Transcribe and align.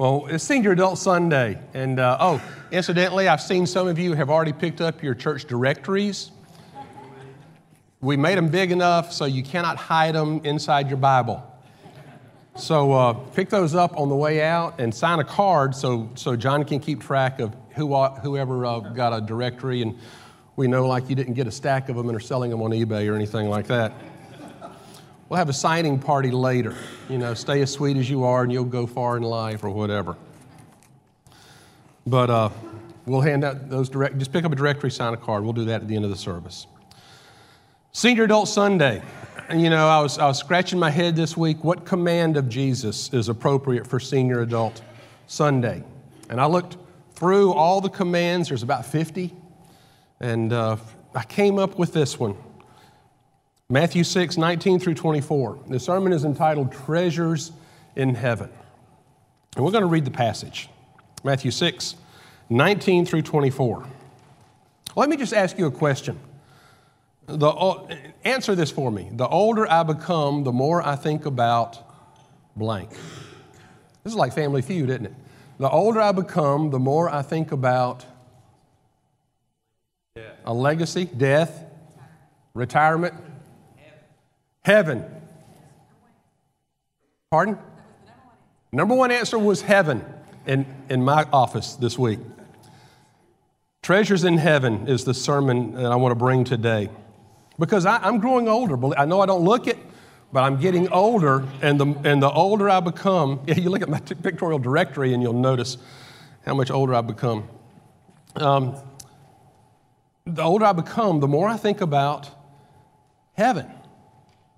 Well, 0.00 0.28
it's 0.30 0.42
Senior 0.42 0.72
Adult 0.72 0.98
Sunday. 0.98 1.58
And 1.74 2.00
uh, 2.00 2.16
oh, 2.18 2.42
incidentally, 2.70 3.28
I've 3.28 3.42
seen 3.42 3.66
some 3.66 3.86
of 3.86 3.98
you 3.98 4.14
have 4.14 4.30
already 4.30 4.54
picked 4.54 4.80
up 4.80 5.02
your 5.02 5.14
church 5.14 5.44
directories. 5.44 6.30
We 8.00 8.16
made 8.16 8.38
them 8.38 8.48
big 8.48 8.72
enough 8.72 9.12
so 9.12 9.26
you 9.26 9.42
cannot 9.42 9.76
hide 9.76 10.14
them 10.14 10.40
inside 10.42 10.88
your 10.88 10.96
Bible. 10.96 11.46
So 12.56 12.92
uh, 12.92 13.12
pick 13.12 13.50
those 13.50 13.74
up 13.74 13.94
on 13.94 14.08
the 14.08 14.16
way 14.16 14.40
out 14.40 14.80
and 14.80 14.94
sign 14.94 15.18
a 15.18 15.24
card 15.24 15.76
so, 15.76 16.08
so 16.14 16.34
John 16.34 16.64
can 16.64 16.80
keep 16.80 17.02
track 17.02 17.38
of 17.38 17.54
who, 17.72 17.94
whoever 17.94 18.64
uh, 18.64 18.78
got 18.78 19.12
a 19.12 19.20
directory 19.20 19.82
and 19.82 19.98
we 20.56 20.66
know 20.66 20.86
like 20.86 21.10
you 21.10 21.14
didn't 21.14 21.34
get 21.34 21.46
a 21.46 21.52
stack 21.52 21.90
of 21.90 21.96
them 21.96 22.08
and 22.08 22.16
are 22.16 22.20
selling 22.20 22.50
them 22.50 22.62
on 22.62 22.70
eBay 22.70 23.06
or 23.06 23.16
anything 23.16 23.50
like 23.50 23.66
that. 23.66 23.92
We'll 25.30 25.38
have 25.38 25.48
a 25.48 25.52
signing 25.52 26.00
party 26.00 26.32
later. 26.32 26.74
You 27.08 27.16
know, 27.16 27.34
stay 27.34 27.62
as 27.62 27.70
sweet 27.70 27.96
as 27.96 28.10
you 28.10 28.24
are 28.24 28.42
and 28.42 28.50
you'll 28.50 28.64
go 28.64 28.84
far 28.84 29.16
in 29.16 29.22
life 29.22 29.62
or 29.62 29.70
whatever. 29.70 30.16
But 32.04 32.30
uh, 32.30 32.50
we'll 33.06 33.20
hand 33.20 33.44
out 33.44 33.70
those 33.70 33.88
direct, 33.88 34.18
just 34.18 34.32
pick 34.32 34.44
up 34.44 34.50
a 34.50 34.56
directory, 34.56 34.90
sign 34.90 35.14
a 35.14 35.16
card. 35.16 35.44
We'll 35.44 35.52
do 35.52 35.66
that 35.66 35.82
at 35.82 35.86
the 35.86 35.94
end 35.94 36.04
of 36.04 36.10
the 36.10 36.16
service. 36.16 36.66
Senior 37.92 38.24
Adult 38.24 38.48
Sunday. 38.48 39.04
You 39.54 39.70
know, 39.70 39.86
I 39.86 40.00
was, 40.00 40.18
I 40.18 40.26
was 40.26 40.36
scratching 40.36 40.80
my 40.80 40.90
head 40.90 41.14
this 41.14 41.36
week. 41.36 41.62
What 41.62 41.86
command 41.86 42.36
of 42.36 42.48
Jesus 42.48 43.12
is 43.12 43.28
appropriate 43.28 43.86
for 43.86 44.00
Senior 44.00 44.40
Adult 44.40 44.82
Sunday? 45.28 45.84
And 46.28 46.40
I 46.40 46.46
looked 46.46 46.76
through 47.14 47.52
all 47.52 47.80
the 47.80 47.88
commands, 47.88 48.48
there's 48.48 48.64
about 48.64 48.84
50, 48.84 49.32
and 50.18 50.52
uh, 50.52 50.76
I 51.14 51.22
came 51.22 51.60
up 51.60 51.78
with 51.78 51.92
this 51.92 52.18
one. 52.18 52.36
Matthew 53.72 54.02
6, 54.02 54.36
19 54.36 54.80
through 54.80 54.94
24. 54.94 55.60
The 55.68 55.78
sermon 55.78 56.12
is 56.12 56.24
entitled 56.24 56.72
Treasures 56.72 57.52
in 57.94 58.16
Heaven. 58.16 58.50
And 59.54 59.64
we're 59.64 59.70
going 59.70 59.82
to 59.82 59.88
read 59.88 60.04
the 60.04 60.10
passage 60.10 60.68
Matthew 61.22 61.52
6, 61.52 61.94
19 62.48 63.06
through 63.06 63.22
24. 63.22 63.86
Let 64.96 65.08
me 65.08 65.16
just 65.16 65.32
ask 65.32 65.56
you 65.56 65.66
a 65.66 65.70
question. 65.70 66.18
The, 67.26 67.96
answer 68.24 68.56
this 68.56 68.72
for 68.72 68.90
me. 68.90 69.08
The 69.12 69.28
older 69.28 69.70
I 69.70 69.84
become, 69.84 70.42
the 70.42 70.52
more 70.52 70.84
I 70.84 70.96
think 70.96 71.24
about 71.24 71.78
blank. 72.56 72.90
This 74.02 74.12
is 74.12 74.16
like 74.16 74.32
Family 74.32 74.62
Feud, 74.62 74.90
isn't 74.90 75.06
it? 75.06 75.14
The 75.58 75.70
older 75.70 76.00
I 76.00 76.10
become, 76.10 76.70
the 76.70 76.80
more 76.80 77.08
I 77.08 77.22
think 77.22 77.52
about 77.52 78.04
a 80.44 80.52
legacy, 80.52 81.04
death, 81.04 81.66
retirement, 82.52 83.14
Heaven. 84.62 85.04
Pardon? 87.30 87.58
Number 88.72 88.94
one 88.94 89.10
answer 89.10 89.38
was 89.38 89.62
heaven 89.62 90.04
in, 90.46 90.66
in 90.88 91.02
my 91.02 91.24
office 91.32 91.74
this 91.74 91.98
week. 91.98 92.18
Treasures 93.82 94.24
in 94.24 94.36
Heaven 94.36 94.86
is 94.86 95.04
the 95.04 95.14
sermon 95.14 95.72
that 95.74 95.90
I 95.90 95.96
want 95.96 96.12
to 96.12 96.16
bring 96.16 96.44
today. 96.44 96.90
Because 97.58 97.86
I, 97.86 98.06
am 98.06 98.18
growing 98.18 98.48
older. 98.48 98.78
I 98.96 99.06
know 99.06 99.20
I 99.20 99.26
don't 99.26 99.42
look 99.44 99.66
it, 99.66 99.78
but 100.32 100.42
I'm 100.42 100.60
getting 100.60 100.88
older, 100.92 101.44
and 101.62 101.80
the, 101.80 101.86
and 102.04 102.22
the 102.22 102.30
older 102.30 102.68
I 102.68 102.80
become, 102.80 103.40
yeah, 103.46 103.54
you 103.58 103.70
look 103.70 103.82
at 103.82 103.88
my 103.88 104.00
pictorial 104.00 104.58
directory 104.58 105.14
and 105.14 105.22
you'll 105.22 105.32
notice 105.32 105.78
how 106.44 106.54
much 106.54 106.70
older 106.70 106.94
I've 106.94 107.06
become. 107.06 107.48
Um, 108.36 108.76
the 110.26 110.42
older 110.42 110.66
I 110.66 110.72
become, 110.72 111.20
the 111.20 111.28
more 111.28 111.48
I 111.48 111.56
think 111.56 111.80
about 111.80 112.30
heaven 113.32 113.66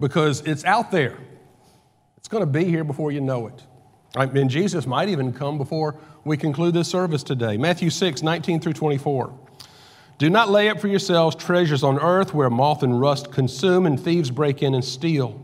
because 0.03 0.41
it's 0.41 0.65
out 0.65 0.91
there. 0.91 1.17
It's 2.17 2.27
going 2.27 2.43
to 2.43 2.51
be 2.51 2.65
here 2.65 2.83
before 2.83 3.13
you 3.13 3.21
know 3.21 3.47
it. 3.47 3.63
And 4.17 4.51
Jesus 4.51 4.85
might 4.85 5.09
even 5.09 5.33
come 5.33 5.59
before 5.59 5.97
we 6.25 6.37
conclude 6.37 6.75
this 6.75 6.89
service 6.89 7.23
today. 7.23 7.57
Matthew 7.57 7.89
6, 7.89 8.21
19 8.21 8.61
through 8.61 8.73
24. 8.73 9.33
Do 10.19 10.29
not 10.29 10.51
lay 10.51 10.69
up 10.69 10.81
for 10.81 10.89
yourselves 10.89 11.37
treasures 11.37 11.85
on 11.85 12.01
earth 12.01 12.35
where 12.35 12.51
moth 12.51 12.83
and 12.83 13.01
rust 13.01 13.31
consume 13.31 13.87
and 13.87 13.99
thieves 13.99 14.33
break 14.33 14.61
in 14.61 14.75
and 14.75 14.85
steal. 14.85 15.41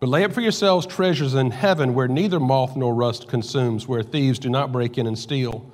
But 0.00 0.08
lay 0.08 0.24
up 0.24 0.32
for 0.32 0.40
yourselves 0.40 0.86
treasures 0.86 1.34
in 1.34 1.50
heaven 1.50 1.92
where 1.92 2.08
neither 2.08 2.40
moth 2.40 2.74
nor 2.74 2.94
rust 2.94 3.28
consumes, 3.28 3.86
where 3.86 4.02
thieves 4.02 4.38
do 4.38 4.48
not 4.48 4.72
break 4.72 4.96
in 4.96 5.06
and 5.06 5.18
steal. 5.18 5.70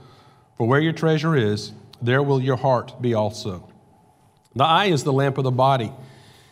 For 0.57 0.67
where 0.67 0.81
your 0.81 0.93
treasure 0.93 1.37
is, 1.37 1.73
there 2.03 2.25
will 2.25 2.41
your 2.41 2.57
heart 2.57 3.01
be 3.01 3.15
also. 3.15 3.69
The 4.57 4.65
eye 4.65 4.87
is 4.87 5.05
the 5.05 5.13
lamp 5.13 5.39
of 5.39 5.45
the 5.45 5.53
body. 5.53 5.93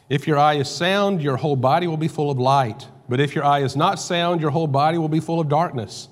If 0.08 0.26
your 0.26 0.38
eye 0.38 0.54
is 0.54 0.68
sound, 0.68 1.20
your 1.22 1.36
whole 1.36 1.56
body 1.56 1.86
will 1.86 1.96
be 1.96 2.08
full 2.08 2.30
of 2.30 2.38
light. 2.38 2.86
But 3.08 3.20
if 3.20 3.34
your 3.34 3.44
eye 3.44 3.62
is 3.62 3.76
not 3.76 3.98
sound, 3.98 4.40
your 4.40 4.50
whole 4.50 4.66
body 4.66 4.98
will 4.98 5.08
be 5.08 5.20
full 5.20 5.40
of 5.40 5.48
darkness. 5.48 6.08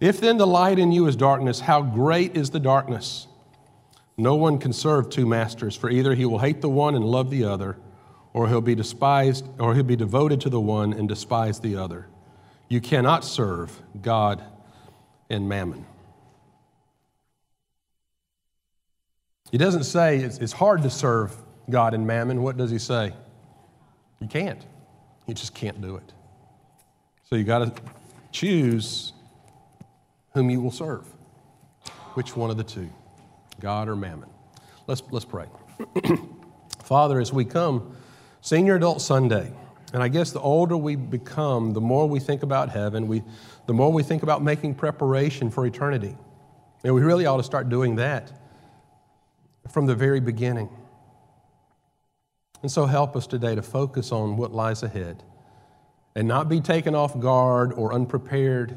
If 0.00 0.20
then 0.20 0.38
the 0.38 0.46
light 0.46 0.78
in 0.78 0.92
you 0.92 1.06
is 1.06 1.16
darkness, 1.16 1.60
how 1.60 1.82
great 1.82 2.36
is 2.36 2.50
the 2.50 2.60
darkness? 2.60 3.26
No 4.16 4.34
one 4.34 4.58
can 4.58 4.72
serve 4.72 5.10
two 5.10 5.26
masters, 5.26 5.76
for 5.76 5.90
either 5.90 6.14
he 6.14 6.24
will 6.24 6.38
hate 6.38 6.60
the 6.60 6.68
one 6.68 6.94
and 6.94 7.04
love 7.04 7.30
the 7.30 7.44
other, 7.44 7.76
or 8.32 8.48
he'll 8.48 8.60
be 8.60 8.74
despised, 8.74 9.46
or 9.58 9.74
he'll 9.74 9.82
be 9.82 9.96
devoted 9.96 10.40
to 10.42 10.50
the 10.50 10.60
one 10.60 10.92
and 10.92 11.08
despise 11.08 11.60
the 11.60 11.76
other. 11.76 12.06
You 12.68 12.80
cannot 12.80 13.24
serve 13.24 13.82
God 14.00 14.42
and 15.28 15.48
mammon. 15.48 15.86
He 19.50 19.58
doesn't 19.58 19.84
say 19.84 20.18
it's, 20.18 20.38
it's 20.38 20.52
hard 20.52 20.82
to 20.82 20.90
serve 20.90 21.36
God 21.70 21.94
and 21.94 22.06
mammon, 22.06 22.42
what 22.42 22.56
does 22.56 22.70
he 22.70 22.78
say? 22.78 23.12
You 24.20 24.28
can't. 24.28 24.64
You 25.26 25.34
just 25.34 25.54
can't 25.54 25.80
do 25.80 25.96
it. 25.96 26.12
So 27.28 27.36
you 27.36 27.44
got 27.44 27.76
to 27.76 27.82
choose 28.32 29.12
whom 30.34 30.50
you 30.50 30.60
will 30.60 30.72
serve. 30.72 31.06
Which 32.14 32.36
one 32.36 32.50
of 32.50 32.56
the 32.56 32.64
two, 32.64 32.90
God 33.60 33.88
or 33.88 33.96
mammon? 33.96 34.28
Let's, 34.86 35.02
let's 35.10 35.24
pray. 35.24 35.46
Father, 36.84 37.20
as 37.20 37.32
we 37.32 37.44
come, 37.44 37.96
Senior 38.40 38.76
Adult 38.76 39.00
Sunday, 39.00 39.52
and 39.92 40.02
I 40.02 40.08
guess 40.08 40.32
the 40.32 40.40
older 40.40 40.76
we 40.76 40.96
become, 40.96 41.72
the 41.72 41.80
more 41.80 42.08
we 42.08 42.20
think 42.20 42.42
about 42.42 42.70
heaven, 42.70 43.06
we, 43.06 43.22
the 43.66 43.72
more 43.72 43.92
we 43.92 44.02
think 44.02 44.22
about 44.22 44.42
making 44.42 44.74
preparation 44.74 45.50
for 45.50 45.66
eternity. 45.66 46.16
And 46.82 46.94
we 46.94 47.02
really 47.02 47.26
ought 47.26 47.36
to 47.36 47.42
start 47.42 47.68
doing 47.68 47.96
that 47.96 48.32
from 49.70 49.86
the 49.86 49.94
very 49.94 50.20
beginning. 50.20 50.68
And 52.62 52.70
so 52.70 52.86
help 52.86 53.16
us 53.16 53.26
today 53.26 53.54
to 53.54 53.62
focus 53.62 54.12
on 54.12 54.36
what 54.36 54.52
lies 54.52 54.82
ahead 54.82 55.22
and 56.14 56.26
not 56.28 56.48
be 56.48 56.60
taken 56.60 56.94
off 56.94 57.18
guard 57.18 57.72
or 57.72 57.94
unprepared, 57.94 58.76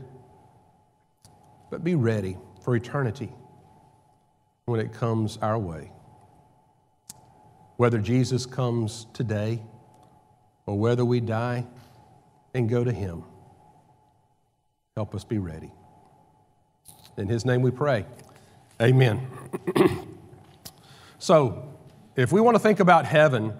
but 1.69 1.83
be 1.83 1.95
ready 1.95 2.37
for 2.63 2.75
eternity 2.75 3.31
when 4.65 4.79
it 4.79 4.93
comes 4.93 5.37
our 5.41 5.59
way. 5.59 5.91
Whether 7.75 7.97
Jesus 7.97 8.45
comes 8.45 9.07
today 9.13 9.61
or 10.65 10.77
whether 10.77 11.03
we 11.03 11.19
die 11.19 11.65
and 12.53 12.69
go 12.69 12.83
to 12.83 12.91
Him, 12.91 13.23
help 14.95 15.13
us 15.15 15.23
be 15.23 15.39
ready. 15.39 15.71
In 17.17 17.27
His 17.27 17.45
name 17.45 17.61
we 17.61 17.71
pray. 17.71 18.05
Amen. 18.81 19.27
so, 21.19 21.67
if 22.15 22.31
we 22.31 22.41
want 22.41 22.55
to 22.55 22.59
think 22.59 22.79
about 22.79 23.05
heaven, 23.05 23.53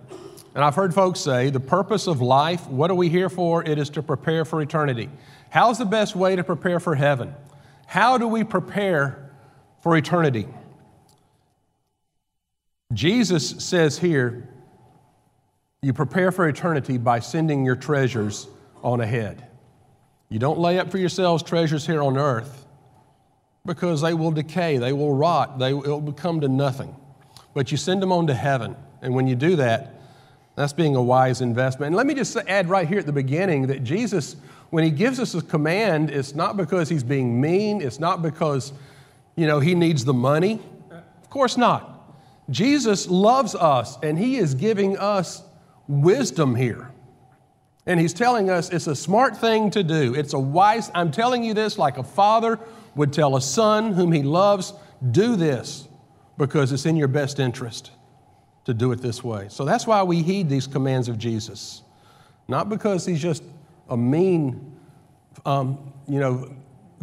and 0.56 0.64
I've 0.64 0.76
heard 0.76 0.94
folks 0.94 1.20
say 1.20 1.50
the 1.50 1.60
purpose 1.60 2.08
of 2.08 2.22
life, 2.22 2.68
what 2.68 2.92
are 2.92 2.96
we 2.96 3.10
here 3.10 3.30
for? 3.30 3.64
It 3.64 3.78
is 3.80 3.90
to 3.92 4.04
prepare 4.04 4.46
for 4.46 4.62
eternity. 4.62 5.10
How's 5.50 5.78
the 5.78 5.86
best 5.86 6.16
way 6.16 6.36
to 6.36 6.44
prepare 6.44 6.80
for 6.80 6.96
heaven? 6.96 7.34
How 7.88 8.18
do 8.18 8.28
we 8.28 8.44
prepare 8.44 9.32
for 9.82 9.98
eternity? 9.98 10.48
Jesus 12.94 13.50
says 13.64 13.98
here, 13.98 14.48
you 15.82 15.92
prepare 15.92 16.32
for 16.32 16.48
eternity 16.48 16.98
by 16.98 17.20
sending 17.20 17.66
your 17.66 17.76
treasures 17.76 18.48
on 18.84 19.02
ahead. 19.02 19.48
You 20.30 20.40
don't 20.40 20.60
lay 20.60 20.80
up 20.80 20.90
for 20.90 20.98
yourselves 20.98 21.44
treasures 21.44 21.86
here 21.86 22.02
on 22.02 22.18
earth 22.18 22.66
because 23.66 24.02
they 24.02 24.14
will 24.14 24.32
decay, 24.32 24.78
they 24.78 24.94
will 24.94 25.14
rot, 25.14 25.60
they 25.60 25.74
will 25.74 26.02
become 26.02 26.42
to 26.42 26.48
nothing. 26.48 26.96
But 27.54 27.72
you 27.72 27.78
send 27.78 28.02
them 28.02 28.12
on 28.12 28.28
to 28.28 28.34
heaven. 28.34 28.76
And 29.02 29.14
when 29.14 29.28
you 29.28 29.36
do 29.36 29.56
that, 29.58 29.94
that's 30.56 30.74
being 30.74 30.96
a 30.96 31.02
wise 31.02 31.42
investment. 31.42 31.88
And 31.88 31.96
let 31.96 32.06
me 32.06 32.14
just 32.14 32.36
add 32.48 32.70
right 32.70 32.88
here 32.88 33.00
at 33.00 33.06
the 33.06 33.14
beginning 33.14 33.68
that 33.68 33.84
Jesus, 33.84 34.36
when 34.70 34.84
he 34.84 34.92
gives 34.92 35.20
us 35.20 35.34
a 35.34 35.42
command, 35.42 36.12
it's 36.12 36.36
not 36.36 36.58
because 36.58 36.90
he's 36.90 37.04
being 37.04 37.42
mean, 37.42 37.82
it's 37.82 38.00
not 38.00 38.22
because, 38.22 38.72
you 39.36 39.48
know, 39.48 39.60
he 39.60 39.74
needs 39.74 40.06
the 40.06 40.14
money. 40.14 40.60
Of 40.92 41.30
course 41.30 41.58
not. 41.58 41.90
Jesus 42.50 43.08
loves 43.08 43.56
us 43.56 43.98
and 44.04 44.18
he 44.20 44.38
is 44.38 44.54
giving 44.54 44.98
us 44.98 45.42
wisdom 45.88 46.56
here. 46.56 46.92
And 47.86 48.00
he's 48.00 48.14
telling 48.14 48.50
us 48.50 48.70
it's 48.70 48.88
a 48.88 48.96
smart 48.96 49.36
thing 49.36 49.72
to 49.72 49.84
do. 49.84 50.14
It's 50.14 50.34
a 50.34 50.40
wise, 50.40 50.92
I'm 50.94 51.12
telling 51.12 51.44
you 51.44 51.54
this 51.54 51.78
like 51.78 51.98
a 51.98 52.04
father 52.04 52.60
would 52.96 53.12
tell 53.12 53.36
a 53.36 53.42
son 53.42 53.94
whom 53.94 54.12
he 54.12 54.22
loves, 54.22 54.74
do 55.12 55.36
this 55.36 55.88
because 56.38 56.72
it's 56.72 56.86
in 56.86 56.96
your 56.96 57.08
best 57.08 57.40
interest 57.40 57.92
to 58.66 58.74
do 58.74 58.92
it 58.92 59.02
this 59.02 59.24
way. 59.24 59.48
So 59.50 59.66
that's 59.66 59.86
why 59.86 60.04
we 60.04 60.22
heed 60.22 60.50
these 60.50 60.68
commands 60.68 61.10
of 61.10 61.18
Jesus. 61.18 61.82
Not 62.48 62.70
because 62.70 63.06
he's 63.06 63.22
just 63.22 63.44
a 63.90 63.98
mean, 63.98 64.78
um, 65.46 65.94
you 66.08 66.20
know, 66.20 66.54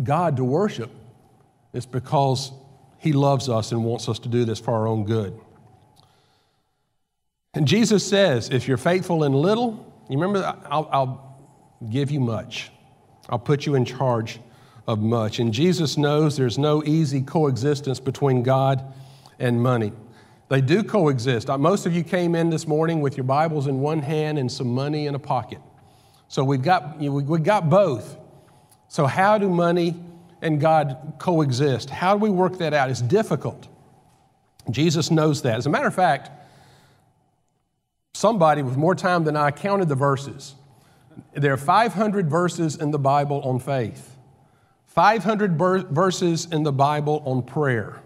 God 0.02 0.36
to 0.36 0.44
worship, 0.44 0.90
it's 1.72 1.86
because 1.86 2.52
He 2.98 3.12
loves 3.12 3.48
us 3.48 3.72
and 3.72 3.84
wants 3.84 4.08
us 4.08 4.18
to 4.20 4.28
do 4.28 4.44
this 4.44 4.58
for 4.58 4.72
our 4.72 4.86
own 4.86 5.04
good. 5.04 5.38
And 7.54 7.66
Jesus 7.66 8.06
says, 8.06 8.48
if 8.50 8.68
you're 8.68 8.76
faithful 8.76 9.24
in 9.24 9.32
little, 9.32 9.92
you 10.08 10.18
remember, 10.18 10.56
I'll, 10.66 10.88
I'll 10.92 11.38
give 11.90 12.10
you 12.10 12.20
much. 12.20 12.70
I'll 13.28 13.38
put 13.38 13.66
you 13.66 13.74
in 13.74 13.84
charge 13.84 14.40
of 14.86 15.00
much. 15.00 15.38
And 15.38 15.52
Jesus 15.52 15.96
knows 15.96 16.36
there's 16.36 16.58
no 16.58 16.82
easy 16.84 17.20
coexistence 17.20 18.00
between 18.00 18.42
God 18.42 18.84
and 19.38 19.60
money. 19.62 19.92
They 20.50 20.60
do 20.60 20.82
coexist. 20.82 21.48
Uh, 21.48 21.56
most 21.56 21.86
of 21.86 21.94
you 21.94 22.02
came 22.02 22.34
in 22.34 22.50
this 22.50 22.66
morning 22.66 23.00
with 23.00 23.16
your 23.16 23.22
Bibles 23.22 23.68
in 23.68 23.78
one 23.78 24.00
hand 24.00 24.36
and 24.36 24.50
some 24.50 24.66
money 24.66 25.06
in 25.06 25.14
a 25.14 25.18
pocket. 25.18 25.60
So 26.26 26.42
we've 26.42 26.60
got, 26.60 27.00
you 27.00 27.08
know, 27.08 27.16
we've 27.16 27.44
got 27.44 27.70
both. 27.70 28.16
So, 28.88 29.06
how 29.06 29.38
do 29.38 29.48
money 29.48 29.94
and 30.42 30.60
God 30.60 31.14
coexist? 31.20 31.88
How 31.88 32.14
do 32.14 32.18
we 32.18 32.30
work 32.30 32.58
that 32.58 32.74
out? 32.74 32.90
It's 32.90 33.00
difficult. 33.00 33.68
Jesus 34.68 35.08
knows 35.08 35.42
that. 35.42 35.56
As 35.56 35.66
a 35.66 35.70
matter 35.70 35.86
of 35.86 35.94
fact, 35.94 36.30
somebody 38.12 38.62
with 38.62 38.76
more 38.76 38.96
time 38.96 39.22
than 39.22 39.36
I 39.36 39.52
counted 39.52 39.88
the 39.88 39.94
verses. 39.94 40.56
There 41.32 41.52
are 41.52 41.56
500 41.56 42.28
verses 42.28 42.74
in 42.74 42.90
the 42.90 42.98
Bible 42.98 43.40
on 43.42 43.60
faith, 43.60 44.16
500 44.86 45.56
ber- 45.56 45.84
verses 45.84 46.48
in 46.50 46.64
the 46.64 46.72
Bible 46.72 47.22
on 47.24 47.44
prayer. 47.44 48.00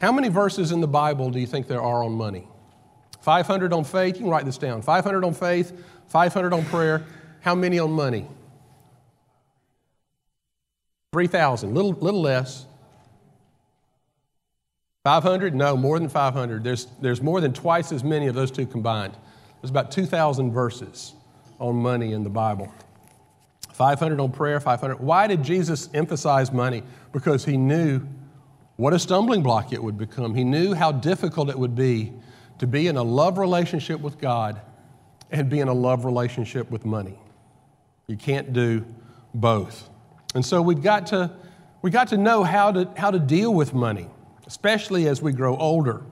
How 0.00 0.12
many 0.12 0.28
verses 0.28 0.72
in 0.72 0.80
the 0.80 0.88
Bible 0.88 1.30
do 1.30 1.38
you 1.38 1.46
think 1.46 1.66
there 1.66 1.82
are 1.82 2.04
on 2.04 2.12
money? 2.12 2.46
500 3.20 3.72
on 3.72 3.84
faith, 3.84 4.16
you 4.16 4.22
can 4.22 4.30
write 4.30 4.44
this 4.44 4.58
down. 4.58 4.82
500 4.82 5.24
on 5.24 5.34
faith, 5.34 5.72
500 6.08 6.52
on 6.52 6.64
prayer. 6.66 7.04
How 7.40 7.54
many 7.54 7.78
on 7.78 7.92
money? 7.92 8.28
3,000, 11.12 11.74
little, 11.74 11.92
little 11.92 12.20
less. 12.20 12.66
500? 15.04 15.54
No, 15.54 15.76
more 15.76 15.98
than 15.98 16.08
500. 16.08 16.62
There's, 16.62 16.86
there's 17.00 17.22
more 17.22 17.40
than 17.40 17.52
twice 17.52 17.90
as 17.90 18.04
many 18.04 18.26
of 18.26 18.34
those 18.34 18.50
two 18.50 18.66
combined. 18.66 19.16
There's 19.60 19.70
about 19.70 19.90
2,000 19.90 20.52
verses 20.52 21.14
on 21.58 21.76
money 21.76 22.12
in 22.12 22.22
the 22.22 22.30
Bible. 22.30 22.72
500 23.72 24.20
on 24.20 24.32
prayer, 24.32 24.60
500. 24.60 25.00
Why 25.00 25.26
did 25.26 25.42
Jesus 25.42 25.88
emphasize 25.94 26.52
money? 26.52 26.82
Because 27.12 27.44
he 27.44 27.56
knew 27.56 28.02
what 28.76 28.92
a 28.92 28.98
stumbling 28.98 29.42
block 29.42 29.72
it 29.72 29.82
would 29.82 29.98
become. 29.98 30.34
He 30.34 30.44
knew 30.44 30.74
how 30.74 30.92
difficult 30.92 31.48
it 31.50 31.58
would 31.58 31.74
be 31.74 32.12
to 32.58 32.66
be 32.66 32.86
in 32.88 32.96
a 32.96 33.02
love 33.02 33.38
relationship 33.38 34.00
with 34.00 34.18
God 34.18 34.60
and 35.30 35.48
be 35.48 35.60
in 35.60 35.68
a 35.68 35.74
love 35.74 36.04
relationship 36.04 36.70
with 36.70 36.84
money. 36.84 37.18
You 38.06 38.16
can't 38.16 38.52
do 38.52 38.84
both. 39.34 39.88
And 40.34 40.44
so 40.44 40.62
we've 40.62 40.82
got 40.82 41.06
to, 41.08 41.30
we 41.82 41.90
got 41.90 42.08
to 42.08 42.16
know 42.16 42.44
how 42.44 42.72
to, 42.72 42.88
how 42.96 43.10
to 43.10 43.18
deal 43.18 43.52
with 43.52 43.74
money 43.74 44.08
especially 44.46 45.08
as 45.08 45.20
we 45.20 45.32
grow 45.32 45.56
older 45.56 46.02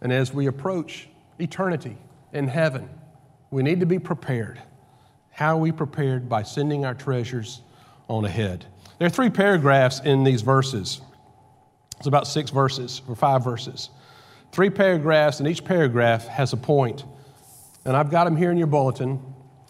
and 0.00 0.12
as 0.12 0.32
we 0.32 0.46
approach 0.46 1.08
eternity 1.38 1.96
in 2.32 2.48
heaven. 2.48 2.88
We 3.50 3.62
need 3.62 3.80
to 3.80 3.86
be 3.86 3.98
prepared. 3.98 4.60
How 5.30 5.56
are 5.56 5.60
we 5.60 5.72
prepared? 5.72 6.28
By 6.28 6.44
sending 6.44 6.84
our 6.84 6.94
treasures 6.94 7.62
on 8.08 8.24
ahead. 8.24 8.66
There 8.98 9.06
are 9.06 9.10
three 9.10 9.30
paragraphs 9.30 10.00
in 10.00 10.24
these 10.24 10.42
verses. 10.42 11.00
It's 12.02 12.08
about 12.08 12.26
six 12.26 12.50
verses 12.50 13.00
or 13.06 13.14
five 13.14 13.44
verses. 13.44 13.88
Three 14.50 14.70
paragraphs, 14.70 15.38
and 15.38 15.48
each 15.48 15.64
paragraph 15.64 16.26
has 16.26 16.52
a 16.52 16.56
point. 16.56 17.04
And 17.84 17.96
I've 17.96 18.10
got 18.10 18.24
them 18.24 18.36
here 18.36 18.50
in 18.50 18.58
your 18.58 18.66
bulletin. 18.66 19.22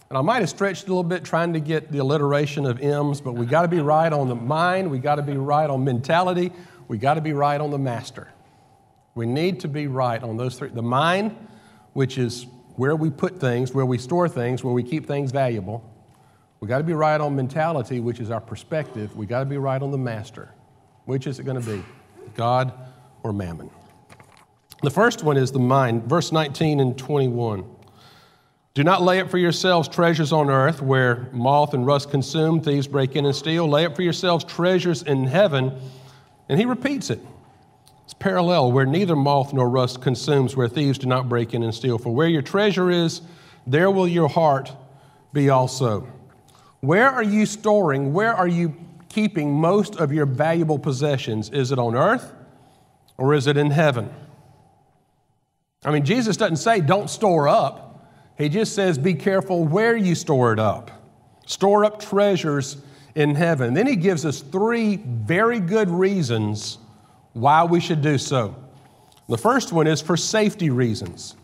And 0.09 0.17
I 0.17 0.21
might 0.21 0.39
have 0.39 0.49
stretched 0.49 0.85
a 0.85 0.87
little 0.87 1.03
bit 1.03 1.23
trying 1.23 1.53
to 1.53 1.59
get 1.59 1.91
the 1.91 1.99
alliteration 1.99 2.65
of 2.65 2.81
M's, 2.81 3.21
but 3.21 3.33
we 3.33 3.45
got 3.45 3.61
to 3.61 3.67
be 3.67 3.81
right 3.81 4.11
on 4.11 4.29
the 4.29 4.35
mind, 4.35 4.89
we 4.89 4.97
got 4.97 5.17
to 5.17 5.21
be 5.21 5.37
right 5.37 5.69
on 5.69 5.83
mentality, 5.83 6.51
we 6.87 6.97
got 6.97 7.13
to 7.13 7.21
be 7.21 7.33
right 7.33 7.61
on 7.61 7.69
the 7.69 7.77
master. 7.77 8.29
We 9.13 9.27
need 9.27 9.59
to 9.59 9.67
be 9.67 9.85
right 9.85 10.23
on 10.23 10.35
those 10.35 10.57
three. 10.57 10.69
The 10.69 10.81
mind, 10.81 11.37
which 11.93 12.17
is 12.17 12.47
where 12.77 12.95
we 12.95 13.11
put 13.11 13.39
things, 13.39 13.75
where 13.75 13.85
we 13.85 13.99
store 13.99 14.27
things, 14.27 14.63
where 14.63 14.73
we 14.73 14.81
keep 14.81 15.05
things 15.05 15.31
valuable. 15.31 15.87
We 16.61 16.67
got 16.67 16.79
to 16.79 16.83
be 16.83 16.93
right 16.93 17.21
on 17.21 17.35
mentality, 17.35 17.99
which 17.99 18.19
is 18.19 18.31
our 18.31 18.41
perspective. 18.41 19.15
We 19.15 19.27
got 19.27 19.41
to 19.41 19.45
be 19.45 19.57
right 19.57 19.83
on 19.83 19.91
the 19.91 19.99
master. 19.99 20.51
Which 21.05 21.27
is 21.27 21.37
it 21.37 21.43
going 21.43 21.61
to 21.61 21.77
be? 21.77 21.83
God 22.35 22.73
or 23.23 23.33
mammon? 23.33 23.69
The 24.81 24.89
first 24.89 25.23
one 25.23 25.37
is 25.37 25.51
the 25.51 25.59
mind, 25.59 26.03
verse 26.03 26.31
19 26.31 26.79
and 26.79 26.97
21. 26.97 27.63
Do 28.73 28.83
not 28.83 29.01
lay 29.01 29.21
up 29.21 29.29
for 29.29 29.37
yourselves 29.37 29.87
treasures 29.87 30.33
on 30.33 30.49
earth 30.49 30.81
where 30.81 31.29
moth 31.31 31.73
and 31.73 31.85
rust 31.85 32.09
consume, 32.09 32.59
thieves 32.59 32.87
break 32.87 33.15
in 33.15 33.25
and 33.25 33.35
steal. 33.35 33.67
Lay 33.67 33.85
up 33.85 33.95
for 33.95 34.01
yourselves 34.01 34.43
treasures 34.43 35.03
in 35.03 35.25
heaven 35.25 35.79
and 36.49 36.59
he 36.59 36.65
repeats 36.65 37.09
it. 37.09 37.19
It's 38.03 38.13
parallel, 38.13 38.71
where 38.71 38.85
neither 38.85 39.15
moth 39.15 39.53
nor 39.53 39.69
rust 39.69 40.01
consumes, 40.01 40.55
where 40.55 40.67
thieves 40.67 40.97
do 40.97 41.07
not 41.07 41.29
break 41.29 41.53
in 41.53 41.63
and 41.63 41.73
steal. 41.73 41.97
For 41.97 42.13
where 42.13 42.27
your 42.27 42.41
treasure 42.41 42.91
is, 42.91 43.21
there 43.65 43.89
will 43.89 44.07
your 44.07 44.27
heart 44.27 44.73
be 45.31 45.49
also. 45.49 46.07
Where 46.81 47.09
are 47.09 47.23
you 47.23 47.45
storing, 47.45 48.11
where 48.11 48.33
are 48.35 48.47
you 48.47 48.75
keeping 49.13 49.53
most 49.53 49.95
of 49.95 50.11
your 50.11 50.25
valuable 50.25 50.79
possessions? 50.79 51.49
Is 51.49 51.71
it 51.71 51.79
on 51.79 51.95
earth 51.95 52.33
or 53.17 53.33
is 53.33 53.47
it 53.47 53.57
in 53.57 53.71
heaven? 53.71 54.09
I 55.85 55.91
mean, 55.91 56.05
Jesus 56.05 56.37
doesn't 56.37 56.57
say 56.57 56.81
don't 56.81 57.09
store 57.09 57.47
up, 57.47 58.09
He 58.37 58.49
just 58.49 58.73
says 58.73 58.97
be 58.97 59.13
careful 59.13 59.65
where 59.65 59.95
you 59.95 60.15
store 60.15 60.53
it 60.53 60.59
up. 60.59 60.91
Store 61.45 61.85
up 61.85 62.01
treasures 62.01 62.77
in 63.15 63.35
heaven. 63.35 63.73
Then 63.73 63.85
he 63.85 63.95
gives 63.95 64.25
us 64.25 64.41
three 64.41 64.95
very 64.95 65.59
good 65.59 65.89
reasons 65.89 66.79
why 67.33 67.63
we 67.63 67.79
should 67.79 68.01
do 68.01 68.17
so. 68.17 68.55
The 69.29 69.37
first 69.37 69.71
one 69.71 69.87
is 69.87 70.01
for 70.01 70.17
safety 70.17 70.69
reasons. 70.69 71.35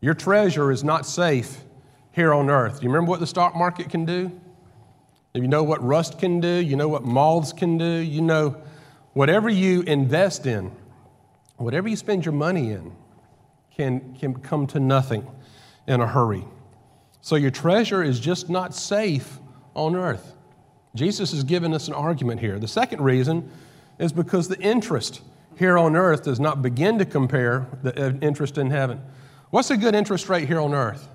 Your 0.00 0.14
treasure 0.14 0.70
is 0.70 0.84
not 0.84 1.06
safe 1.06 1.62
here 2.12 2.34
on 2.34 2.50
earth. 2.50 2.80
Do 2.80 2.84
you 2.84 2.90
remember 2.90 3.10
what 3.10 3.20
the 3.20 3.26
stock 3.26 3.56
market 3.56 3.88
can 3.88 4.04
do? 4.04 4.30
You 5.36 5.48
know 5.48 5.64
what 5.64 5.82
rust 5.82 6.20
can 6.20 6.38
do, 6.38 6.48
you 6.48 6.76
know 6.76 6.88
what 6.88 7.02
moths 7.02 7.52
can 7.52 7.76
do, 7.76 7.96
you 7.96 8.22
know 8.22 8.56
whatever 9.14 9.48
you 9.48 9.82
invest 9.82 10.46
in, 10.46 10.70
whatever 11.56 11.88
you 11.88 11.96
spend 11.96 12.24
your 12.24 12.34
money 12.34 12.70
in, 12.70 12.92
can, 13.76 14.14
can 14.14 14.34
come 14.34 14.68
to 14.68 14.78
nothing 14.78 15.26
in 15.88 16.00
a 16.00 16.06
hurry. 16.06 16.44
So 17.20 17.34
your 17.34 17.50
treasure 17.50 18.00
is 18.00 18.20
just 18.20 18.48
not 18.48 18.76
safe 18.76 19.40
on 19.74 19.96
earth. 19.96 20.36
Jesus 20.94 21.32
has 21.32 21.42
given 21.42 21.74
us 21.74 21.88
an 21.88 21.94
argument 21.94 22.40
here. 22.40 22.60
The 22.60 22.68
second 22.68 23.00
reason 23.00 23.50
is 23.98 24.12
because 24.12 24.46
the 24.46 24.60
interest 24.60 25.20
here 25.58 25.76
on 25.76 25.96
earth 25.96 26.22
does 26.22 26.38
not 26.38 26.62
begin 26.62 26.96
to 26.98 27.04
compare 27.04 27.66
the 27.82 28.08
uh, 28.08 28.12
interest 28.20 28.56
in 28.56 28.70
heaven. 28.70 29.00
What's 29.50 29.72
a 29.72 29.76
good 29.76 29.96
interest 29.96 30.28
rate 30.28 30.46
here 30.46 30.60
on 30.60 30.74
earth? 30.74 31.08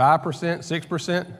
5%, 0.00 0.18
6%? 0.18 1.36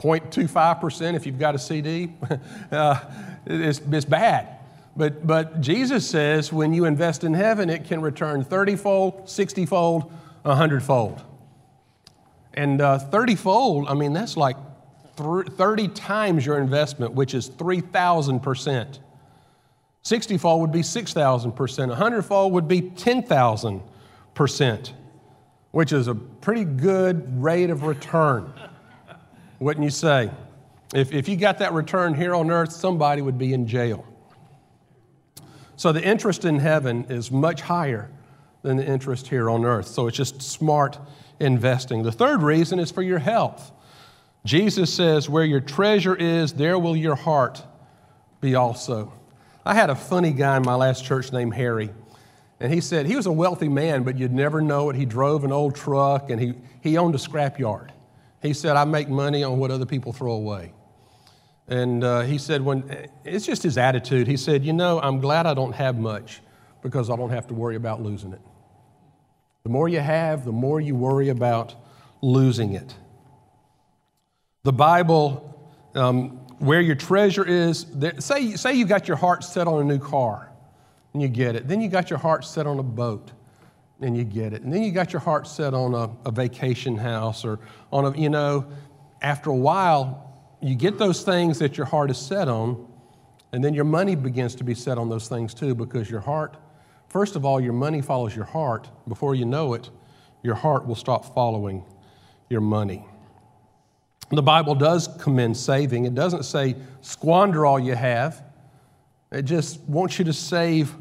0.25% 0.00 1.14
if 1.14 1.26
you've 1.26 1.40
got 1.40 1.56
a 1.56 1.58
CD. 1.58 2.12
uh, 2.70 3.00
it's, 3.46 3.80
it's 3.90 4.04
bad. 4.04 4.58
But, 4.96 5.26
but 5.26 5.60
Jesus 5.60 6.08
says 6.08 6.52
when 6.52 6.72
you 6.72 6.84
invest 6.84 7.24
in 7.24 7.34
heaven, 7.34 7.68
it 7.68 7.84
can 7.84 8.00
return 8.00 8.44
30 8.44 8.76
fold, 8.76 9.28
60 9.28 9.66
fold, 9.66 10.12
100 10.42 10.82
fold. 10.82 11.22
And 12.54 12.80
uh, 12.80 12.98
30 12.98 13.34
fold, 13.34 13.88
I 13.88 13.94
mean, 13.94 14.12
that's 14.12 14.36
like 14.36 14.56
30 15.16 15.88
times 15.88 16.46
your 16.46 16.58
investment, 16.58 17.14
which 17.14 17.34
is 17.34 17.50
3,000%. 17.50 18.98
60 20.02 20.38
fold 20.38 20.60
would 20.60 20.72
be 20.72 20.82
6,000%. 20.82 21.88
100 21.88 22.22
fold 22.22 22.52
would 22.52 22.68
be 22.68 22.82
10,000%, 22.82 24.92
which 25.72 25.92
is 25.92 26.06
a 26.06 26.14
pretty 26.14 26.64
good 26.64 27.42
rate 27.42 27.70
of 27.70 27.82
return, 27.82 28.52
wouldn't 29.58 29.84
you 29.84 29.90
say? 29.90 30.30
If, 30.94 31.12
if 31.12 31.28
you 31.28 31.36
got 31.36 31.58
that 31.58 31.72
return 31.72 32.14
here 32.14 32.34
on 32.34 32.50
earth, 32.50 32.72
somebody 32.72 33.22
would 33.22 33.38
be 33.38 33.52
in 33.52 33.66
jail. 33.66 34.06
So 35.76 35.92
the 35.92 36.02
interest 36.02 36.44
in 36.44 36.58
heaven 36.58 37.06
is 37.08 37.30
much 37.30 37.60
higher 37.60 38.10
than 38.62 38.76
the 38.76 38.86
interest 38.86 39.28
here 39.28 39.48
on 39.50 39.64
earth. 39.64 39.86
So 39.86 40.06
it's 40.06 40.16
just 40.16 40.42
smart 40.42 40.98
investing. 41.38 42.02
The 42.02 42.12
third 42.12 42.42
reason 42.42 42.78
is 42.78 42.90
for 42.90 43.02
your 43.02 43.18
health. 43.18 43.70
Jesus 44.44 44.92
says, 44.92 45.28
Where 45.28 45.44
your 45.44 45.60
treasure 45.60 46.16
is, 46.16 46.54
there 46.54 46.78
will 46.78 46.96
your 46.96 47.14
heart 47.14 47.62
be 48.40 48.54
also. 48.54 49.12
I 49.64 49.74
had 49.74 49.90
a 49.90 49.94
funny 49.94 50.32
guy 50.32 50.56
in 50.56 50.62
my 50.62 50.74
last 50.74 51.04
church 51.04 51.32
named 51.32 51.54
Harry. 51.54 51.90
And 52.60 52.72
he 52.72 52.80
said 52.80 53.06
he 53.06 53.14
was 53.14 53.26
a 53.26 53.32
wealthy 53.32 53.68
man, 53.68 54.02
but 54.02 54.18
you'd 54.18 54.32
never 54.32 54.60
know 54.60 54.90
it. 54.90 54.96
He 54.96 55.04
drove 55.04 55.44
an 55.44 55.52
old 55.52 55.76
truck 55.76 56.30
and 56.30 56.40
he, 56.40 56.54
he 56.80 56.96
owned 56.96 57.14
a 57.14 57.18
scrapyard. 57.18 57.90
He 58.42 58.54
said, 58.54 58.76
I 58.76 58.84
make 58.84 59.08
money 59.08 59.42
on 59.42 59.58
what 59.58 59.70
other 59.70 59.86
people 59.86 60.12
throw 60.12 60.32
away. 60.32 60.72
And 61.66 62.02
uh, 62.02 62.20
he 62.22 62.38
said, 62.38 62.62
when 62.62 63.08
it's 63.24 63.44
just 63.44 63.62
his 63.62 63.76
attitude. 63.76 64.26
He 64.26 64.36
said, 64.36 64.64
You 64.64 64.72
know, 64.72 65.00
I'm 65.00 65.20
glad 65.20 65.46
I 65.46 65.54
don't 65.54 65.74
have 65.74 65.98
much 65.98 66.40
because 66.82 67.10
I 67.10 67.16
don't 67.16 67.30
have 67.30 67.46
to 67.48 67.54
worry 67.54 67.76
about 67.76 68.00
losing 68.02 68.32
it. 68.32 68.40
The 69.64 69.68
more 69.68 69.88
you 69.88 70.00
have, 70.00 70.44
the 70.44 70.52
more 70.52 70.80
you 70.80 70.94
worry 70.94 71.28
about 71.28 71.74
losing 72.22 72.72
it. 72.74 72.94
The 74.62 74.72
Bible, 74.72 75.70
um, 75.94 76.30
where 76.58 76.80
your 76.80 76.94
treasure 76.94 77.44
is, 77.44 77.84
there, 77.86 78.18
say, 78.20 78.56
say 78.56 78.74
you 78.74 78.86
got 78.86 79.08
your 79.08 79.16
heart 79.16 79.44
set 79.44 79.66
on 79.66 79.80
a 79.80 79.84
new 79.84 79.98
car 79.98 80.50
and 81.12 81.20
you 81.20 81.28
get 81.28 81.54
it. 81.54 81.68
Then 81.68 81.80
you 81.80 81.88
got 81.88 82.08
your 82.10 82.18
heart 82.18 82.44
set 82.44 82.66
on 82.66 82.78
a 82.78 82.82
boat 82.82 83.32
and 84.00 84.16
you 84.16 84.24
get 84.24 84.52
it. 84.52 84.62
And 84.62 84.72
then 84.72 84.82
you 84.82 84.92
got 84.92 85.12
your 85.12 85.20
heart 85.20 85.46
set 85.46 85.74
on 85.74 85.94
a, 85.94 86.10
a 86.28 86.30
vacation 86.30 86.96
house 86.96 87.44
or 87.44 87.58
on 87.92 88.04
a, 88.06 88.18
you 88.18 88.28
know, 88.28 88.66
after 89.20 89.50
a 89.50 89.56
while, 89.56 90.24
you 90.60 90.74
get 90.74 90.98
those 90.98 91.22
things 91.22 91.58
that 91.58 91.76
your 91.76 91.86
heart 91.86 92.10
is 92.10 92.18
set 92.18 92.48
on, 92.48 92.86
and 93.52 93.64
then 93.64 93.74
your 93.74 93.84
money 93.84 94.14
begins 94.14 94.54
to 94.56 94.64
be 94.64 94.74
set 94.74 94.98
on 94.98 95.08
those 95.08 95.28
things 95.28 95.54
too 95.54 95.74
because 95.74 96.10
your 96.10 96.20
heart, 96.20 96.56
first 97.08 97.36
of 97.36 97.44
all, 97.44 97.60
your 97.60 97.72
money 97.72 98.00
follows 98.00 98.34
your 98.34 98.44
heart. 98.44 98.88
Before 99.08 99.34
you 99.34 99.44
know 99.44 99.74
it, 99.74 99.90
your 100.42 100.54
heart 100.54 100.86
will 100.86 100.94
stop 100.94 101.34
following 101.34 101.84
your 102.48 102.60
money. 102.60 103.04
The 104.30 104.42
Bible 104.42 104.74
does 104.74 105.08
commend 105.18 105.56
saving. 105.56 106.04
It 106.04 106.14
doesn't 106.14 106.44
say 106.44 106.76
squander 107.00 107.64
all 107.64 107.80
you 107.80 107.94
have, 107.94 108.44
it 109.32 109.42
just 109.42 109.80
wants 109.82 110.18
you 110.18 110.24
to 110.26 110.32
save 110.32 110.94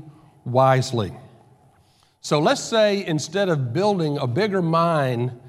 wisely. 0.45 1.13
So 2.27 2.39
let's 2.39 2.61
say 2.61 3.05
instead 3.05 3.47
of 3.47 3.71
building 3.71 4.17
a 4.17 4.27
bigger 4.27 4.61
mine 4.61 5.39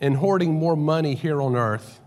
and 0.00 0.16
hoarding 0.16 0.54
more 0.54 0.76
money 0.76 1.16
here 1.16 1.42
on 1.42 1.56
earth, 1.56 1.98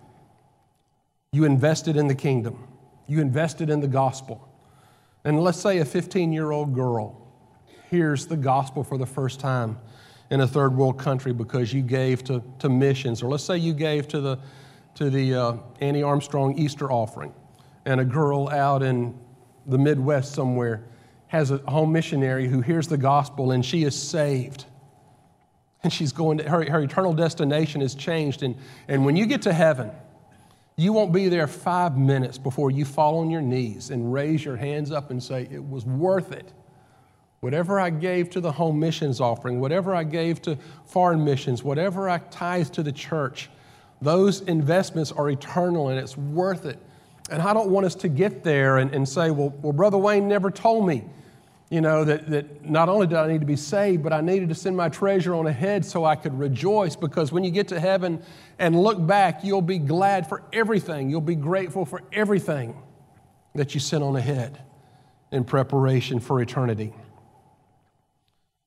you 1.33 1.43
invested 1.43 1.97
in 1.97 2.07
the 2.07 2.15
kingdom, 2.15 2.65
you 3.07 3.19
invested 3.19 3.69
in 3.69 3.81
the 3.81 3.89
gospel. 3.89 4.47
And 5.25 5.37
let's 5.41 5.59
say 5.59 5.79
a 5.79 5.83
15 5.83 6.31
year 6.31 6.51
old 6.51 6.73
girl 6.73 7.27
hears 7.89 8.25
the 8.25 8.37
gospel 8.37 8.85
for 8.85 8.97
the 8.97 9.05
first 9.05 9.41
time 9.41 9.77
in 10.29 10.39
a 10.39 10.47
third 10.47 10.77
world 10.77 10.97
country 10.97 11.33
because 11.33 11.73
you 11.73 11.81
gave 11.81 12.23
to, 12.23 12.41
to 12.59 12.69
missions, 12.69 13.21
or 13.21 13.29
let's 13.29 13.43
say 13.43 13.57
you 13.57 13.73
gave 13.73 14.07
to 14.07 14.21
the, 14.21 14.39
to 14.95 15.09
the 15.09 15.35
uh, 15.35 15.57
Annie 15.81 16.03
Armstrong 16.03 16.57
Easter 16.57 16.89
offering, 16.89 17.33
and 17.83 17.99
a 17.99 18.05
girl 18.05 18.47
out 18.47 18.81
in 18.81 19.13
the 19.65 19.77
Midwest 19.77 20.33
somewhere 20.33 20.85
has 21.31 21.49
a 21.49 21.59
home 21.59 21.93
missionary 21.93 22.45
who 22.45 22.59
hears 22.59 22.89
the 22.89 22.97
gospel 22.97 23.51
and 23.51 23.65
she 23.65 23.83
is 23.83 23.97
saved. 23.97 24.65
And 25.81 25.91
she's 25.91 26.11
going 26.11 26.39
to, 26.39 26.49
her, 26.49 26.69
her 26.69 26.81
eternal 26.81 27.13
destination 27.13 27.81
is 27.81 27.95
changed. 27.95 28.43
And, 28.43 28.57
and 28.89 29.05
when 29.05 29.15
you 29.15 29.25
get 29.25 29.43
to 29.43 29.53
heaven, 29.53 29.91
you 30.75 30.91
won't 30.91 31.13
be 31.13 31.29
there 31.29 31.47
five 31.47 31.97
minutes 31.97 32.37
before 32.37 32.69
you 32.69 32.83
fall 32.83 33.19
on 33.19 33.29
your 33.29 33.39
knees 33.39 33.91
and 33.91 34.11
raise 34.11 34.43
your 34.43 34.57
hands 34.57 34.91
up 34.91 35.09
and 35.09 35.23
say, 35.23 35.47
It 35.49 35.63
was 35.63 35.85
worth 35.85 36.33
it. 36.33 36.51
Whatever 37.39 37.79
I 37.79 37.91
gave 37.91 38.29
to 38.31 38.41
the 38.41 38.51
home 38.51 38.77
missions 38.77 39.21
offering, 39.21 39.61
whatever 39.61 39.95
I 39.95 40.03
gave 40.03 40.41
to 40.41 40.57
foreign 40.85 41.23
missions, 41.23 41.63
whatever 41.63 42.09
I 42.09 42.17
tithe 42.17 42.71
to 42.71 42.83
the 42.83 42.91
church, 42.91 43.49
those 44.01 44.41
investments 44.41 45.13
are 45.13 45.29
eternal 45.29 45.87
and 45.87 45.97
it's 45.97 46.17
worth 46.17 46.65
it. 46.65 46.77
And 47.29 47.41
I 47.41 47.53
don't 47.53 47.69
want 47.69 47.85
us 47.85 47.95
to 47.95 48.09
get 48.09 48.43
there 48.43 48.79
and, 48.79 48.93
and 48.93 49.07
say, 49.07 49.31
well, 49.31 49.53
well, 49.61 49.71
Brother 49.71 49.97
Wayne 49.97 50.27
never 50.27 50.51
told 50.51 50.85
me, 50.85 51.05
you 51.71 51.79
know, 51.79 52.03
that, 52.03 52.29
that 52.29 52.65
not 52.69 52.89
only 52.89 53.07
did 53.07 53.17
I 53.17 53.27
need 53.31 53.39
to 53.39 53.47
be 53.47 53.55
saved, 53.55 54.03
but 54.03 54.11
I 54.11 54.19
needed 54.19 54.49
to 54.49 54.55
send 54.55 54.75
my 54.75 54.89
treasure 54.89 55.33
on 55.33 55.47
ahead 55.47 55.85
so 55.85 56.03
I 56.03 56.17
could 56.17 56.37
rejoice. 56.37 56.97
Because 56.97 57.31
when 57.31 57.45
you 57.45 57.49
get 57.49 57.69
to 57.69 57.79
heaven 57.79 58.21
and 58.59 58.75
look 58.79 59.03
back, 59.07 59.41
you'll 59.41 59.61
be 59.61 59.79
glad 59.79 60.27
for 60.27 60.43
everything. 60.51 61.09
You'll 61.09 61.21
be 61.21 61.33
grateful 61.33 61.85
for 61.85 62.03
everything 62.11 62.75
that 63.55 63.73
you 63.73 63.79
sent 63.79 64.03
on 64.03 64.17
ahead 64.17 64.61
in 65.31 65.45
preparation 65.45 66.19
for 66.19 66.41
eternity. 66.41 66.93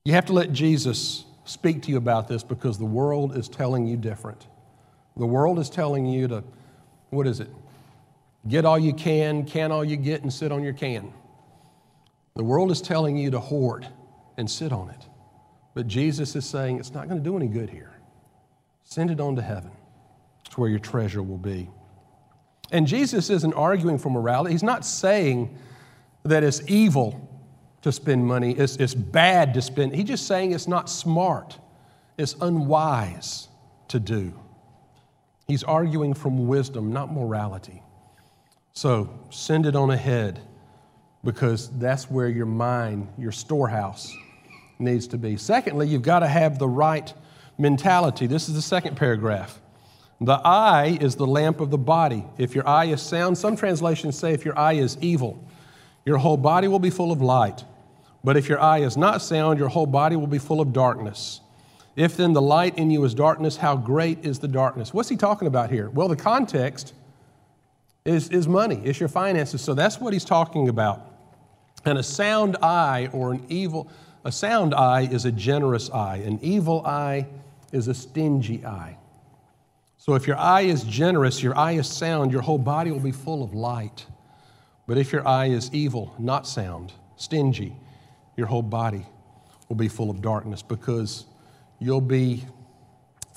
You 0.07 0.15
have 0.15 0.25
to 0.27 0.33
let 0.33 0.55
Jesus 0.55 1.27
speak 1.45 1.83
to 1.83 1.91
you 1.91 1.99
about 1.99 2.27
this 2.27 2.43
because 2.43 2.79
the 2.79 2.87
world 2.87 3.37
is 3.37 3.51
telling 3.51 3.87
you 3.87 3.99
different. 3.99 4.47
The 5.19 5.27
world 5.27 5.59
is 5.59 5.69
telling 5.69 6.07
you 6.07 6.27
to, 6.29 6.43
what 7.11 7.27
is 7.27 7.41
it? 7.41 7.51
Get 8.49 8.65
all 8.65 8.79
you 8.79 8.95
can, 8.95 9.45
can 9.45 9.73
all 9.73 9.85
you 9.85 9.99
get, 9.99 10.23
and 10.23 10.33
sit 10.33 10.51
on 10.51 10.63
your 10.63 10.73
can. 10.73 11.13
The 12.37 12.45
world 12.45 12.71
is 12.71 12.81
telling 12.81 13.17
you 13.17 13.31
to 13.31 13.41
hoard 13.41 13.87
and 14.37 14.51
sit 14.51 14.73
on 14.73 14.91
it. 14.91 15.07
But 15.75 15.87
Jesus 15.87 16.35
is 16.35 16.45
saying 16.45 16.79
it's 16.79 16.93
not 16.93 17.09
going 17.09 17.23
to 17.23 17.25
do 17.25 17.37
any 17.37 17.47
good 17.47 17.71
here. 17.71 17.93
Send 18.85 19.11
it 19.11 19.21
on 19.21 19.37
to 19.37 19.43
heaven. 19.43 19.71
It's 20.47 20.59
where 20.59 20.69
your 20.69 20.79
treasure 20.79 21.23
will 21.23 21.39
be. 21.39 21.71
And 22.73 22.87
Jesus 22.87 23.31
isn't 23.31 23.55
arguing 23.55 23.99
for 23.99 24.11
morality. 24.11 24.53
He's 24.53 24.63
not 24.63 24.85
saying 24.85 25.57
that 26.25 26.43
it's 26.43 26.63
evil 26.67 27.29
to 27.83 27.93
spend 27.93 28.27
money. 28.27 28.53
It's, 28.53 28.77
it's 28.77 28.95
bad 28.95 29.55
to 29.55 29.63
spend. 29.63 29.95
He's 29.95 30.07
just 30.07 30.27
saying 30.27 30.53
it's 30.53 30.69
not 30.69 30.89
smart, 30.89 31.59
it's 32.17 32.35
unwise 32.41 33.49
to 33.89 34.01
do. 34.01 34.33
He's 35.47 35.63
arguing 35.63 36.15
from 36.15 36.49
wisdom, 36.49 36.93
not 36.93 37.13
morality. 37.13 37.83
So 38.73 39.21
send 39.31 39.67
it 39.67 39.77
on 39.77 39.91
ahead 39.91 40.41
because 41.25 41.71
that's 41.79 42.11
where 42.11 42.29
your 42.29 42.47
mind, 42.47 43.09
your 43.19 43.33
storehouse, 43.33 44.15
needs 44.79 45.07
to 45.09 45.19
be. 45.19 45.37
Secondly, 45.37 45.89
you've 45.89 46.03
got 46.03 46.21
to 46.21 46.29
have 46.29 46.59
the 46.59 46.69
right 46.69 47.13
mentality. 47.59 48.27
This 48.27 48.49
is 48.49 48.55
the 48.55 48.63
second 48.63 48.97
paragraph. 48.97 49.61
The 50.21 50.41
eye 50.45 50.99
is 51.01 51.17
the 51.17 51.27
lamp 51.27 51.61
of 51.61 51.71
the 51.71 51.79
body. 51.79 52.25
If 52.39 52.55
your 52.55 52.67
eye 52.69 52.87
is 52.87 53.03
sound, 53.03 53.37
some 53.37 53.57
translations 53.57 54.19
say 54.19 54.33
if 54.33 54.45
your 54.45 54.59
eye 54.59 54.75
is 54.75 54.97
evil, 55.01 55.43
your 56.05 56.19
whole 56.19 56.37
body 56.37 56.69
will 56.69 56.79
be 56.79 56.91
full 56.91 57.11
of 57.11 57.21
light. 57.21 57.65
But 58.23 58.37
if 58.37 58.49
your 58.49 58.61
eye 58.61 58.79
is 58.79 58.97
not 58.97 59.23
sound, 59.23 59.59
your 59.59 59.69
whole 59.69 59.87
body 59.87 60.17
will 60.17 60.27
be 60.27 60.39
full 60.39 60.61
of 60.61 60.73
darkness. 60.73 61.41
If 61.97 62.17
then 62.17 62.33
the 62.33 62.43
light 62.43 62.77
in 62.79 62.91
you 62.91 63.05
is 63.05 63.15
darkness, 63.15 63.57
how 63.57 63.77
great 63.77 64.25
is 64.25 64.39
the 64.39 64.49
darkness? 64.49 64.93
What's 64.93 65.09
he 65.09 65.17
talking 65.17 65.47
about 65.47 65.71
here? 65.71 65.91
Well, 65.91 66.09
the 66.09 66.17
context 66.17 66.93
is, 68.05 68.29
is 68.31 68.49
money, 68.49 68.81
it's 68.85 68.99
your 69.01 69.09
finances. 69.09 69.61
So 69.61 69.75
that's 69.75 70.01
what 70.01 70.13
he's 70.13 70.25
talking 70.25 70.69
about. 70.69 71.14
And 71.85 71.99
a 71.99 72.03
sound 72.03 72.57
eye 72.63 73.09
or 73.13 73.33
an 73.33 73.45
evil, 73.49 73.89
a 74.25 74.33
sound 74.33 74.75
eye 74.75 75.03
is 75.03 75.25
a 75.25 75.33
generous 75.33 75.91
eye. 75.91 76.17
An 76.17 76.39
evil 76.43 76.85
eye 76.87 77.27
is 77.73 77.89
a 77.89 77.95
stingy 77.95 78.65
eye. 78.65 78.97
So 79.97 80.15
if 80.15 80.27
your 80.27 80.37
eye 80.37 80.63
is 80.63 80.85
generous, 80.85 81.43
your 81.43 81.57
eye 81.57 81.73
is 81.73 81.89
sound, 81.89 82.31
your 82.31 82.43
whole 82.43 82.59
body 82.59 82.91
will 82.91 83.01
be 83.01 83.13
full 83.13 83.43
of 83.43 83.55
light. 83.55 84.07
But 84.87 84.99
if 84.99 85.13
your 85.13 85.27
eye 85.27 85.47
is 85.47 85.71
evil, 85.73 86.15
not 86.19 86.47
sound, 86.47 86.93
stingy, 87.17 87.75
your 88.37 88.47
whole 88.47 88.63
body 88.63 89.07
will 89.69 89.77
be 89.77 89.89
full 89.89 90.11
of 90.11 90.21
darkness 90.21 90.63
because 90.63 91.27
you'll 91.79 92.01
be 92.01 92.45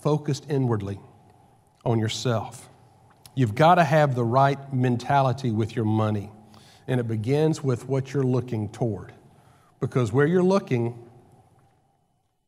focused 0.01 0.45
inwardly 0.49 0.99
on 1.85 1.99
yourself. 1.99 2.69
You've 3.33 3.55
got 3.55 3.75
to 3.75 3.83
have 3.83 4.15
the 4.15 4.25
right 4.25 4.73
mentality 4.73 5.51
with 5.51 5.75
your 5.75 5.85
money, 5.85 6.31
and 6.87 6.99
it 6.99 7.07
begins 7.07 7.63
with 7.63 7.87
what 7.87 8.13
you're 8.13 8.23
looking 8.23 8.69
toward. 8.69 9.13
Because 9.79 10.11
where 10.11 10.25
you're 10.25 10.43
looking, 10.43 10.97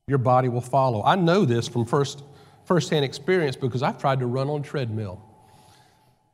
your 0.08 0.17
body 0.17 0.50
will 0.50 0.62
follow. 0.62 1.03
I 1.03 1.15
know 1.15 1.46
this 1.46 1.67
from 1.67 1.86
first 1.86 2.24
firsthand 2.65 3.05
experience 3.05 3.55
because 3.55 3.84
I've 3.84 4.00
tried 4.00 4.19
to 4.19 4.27
run 4.27 4.50
on 4.50 4.63
treadmill. 4.63 5.22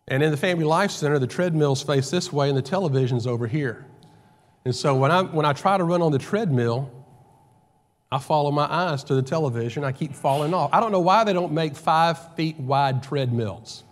And 0.08 0.22
in 0.22 0.32
the 0.32 0.38
Family 0.38 0.66
Life 0.66 0.92
Center, 0.92 1.18
the 1.18 1.28
treadmill's 1.28 1.82
face 1.82 2.12
this 2.12 2.32
way 2.32 2.50
and 2.50 2.58
the 2.58 2.62
television's 2.62 3.26
over 3.26 3.48
here. 3.48 3.86
And 4.64 4.76
so 4.76 4.96
when 4.96 5.12
I, 5.12 5.22
when 5.22 5.46
I 5.46 5.54
try 5.54 5.78
to 5.78 5.84
run 5.84 6.02
on 6.02 6.12
the 6.12 6.20
treadmill, 6.20 6.92
I 8.12 8.20
follow 8.20 8.52
my 8.52 8.72
eyes 8.72 9.04
to 9.06 9.16
the 9.16 9.22
television. 9.22 9.84
I 9.84 9.92
keep 9.92 10.14
falling 10.14 10.54
off. 10.54 10.70
I 10.74 10.80
don't 10.80 10.92
know 10.92 11.00
why 11.00 11.24
they 11.24 11.34
don't 11.34 11.54
make 11.54 11.76
five 11.76 12.36
feet 12.36 12.58
wide 12.60 13.04
treadmills. 13.04 13.84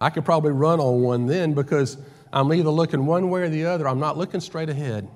I 0.00 0.10
could 0.10 0.24
probably 0.24 0.52
run 0.52 0.78
on 0.78 1.02
one 1.02 1.26
then 1.26 1.54
because 1.54 1.98
I'm 2.32 2.52
either 2.52 2.70
looking 2.70 3.06
one 3.06 3.30
way 3.30 3.42
or 3.42 3.48
the 3.48 3.66
other. 3.66 3.88
I'm 3.88 4.00
not 4.00 4.16
looking 4.16 4.40
straight 4.40 4.68
ahead 4.68 5.08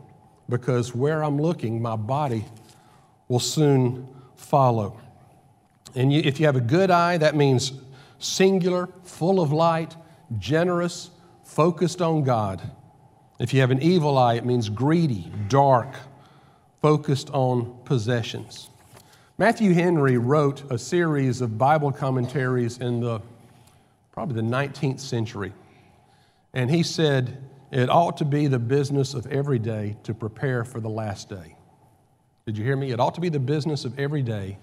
because 0.48 0.94
where 0.94 1.22
I'm 1.22 1.40
looking, 1.40 1.80
my 1.80 1.96
body 1.96 2.44
will 3.28 3.40
soon 3.40 4.08
follow. 4.36 5.00
And 5.94 6.12
you, 6.12 6.22
if 6.24 6.40
you 6.40 6.46
have 6.46 6.56
a 6.56 6.60
good 6.60 6.90
eye, 6.90 7.18
that 7.18 7.34
means 7.34 7.72
singular, 8.18 8.88
full 9.04 9.40
of 9.40 9.52
light, 9.52 9.96
generous, 10.38 11.10
focused 11.44 12.00
on 12.00 12.22
God. 12.22 12.62
If 13.38 13.54
you 13.54 13.60
have 13.60 13.70
an 13.70 13.82
evil 13.82 14.18
eye, 14.18 14.34
it 14.34 14.44
means 14.44 14.68
greedy, 14.68 15.32
dark, 15.48 15.88
focused 16.80 17.30
on 17.30 17.78
possessions. 17.84 18.70
Matthew 19.38 19.72
Henry 19.72 20.18
wrote 20.18 20.70
a 20.70 20.78
series 20.78 21.40
of 21.40 21.56
Bible 21.56 21.92
commentaries 21.92 22.78
in 22.78 23.00
the 23.00 23.20
probably 24.12 24.34
the 24.34 24.42
19th 24.42 25.00
century. 25.00 25.52
And 26.52 26.70
he 26.70 26.82
said, 26.82 27.38
It 27.70 27.88
ought 27.88 28.16
to 28.18 28.24
be 28.24 28.46
the 28.46 28.58
business 28.58 29.14
of 29.14 29.26
every 29.26 29.58
day 29.58 29.96
to 30.04 30.14
prepare 30.14 30.64
for 30.64 30.80
the 30.80 30.88
last 30.88 31.28
day. 31.28 31.56
Did 32.46 32.58
you 32.58 32.64
hear 32.64 32.76
me? 32.76 32.90
It 32.90 33.00
ought 33.00 33.14
to 33.14 33.20
be 33.20 33.28
the 33.28 33.38
business 33.38 33.84
of 33.84 33.98
every 33.98 34.22
day 34.22 34.58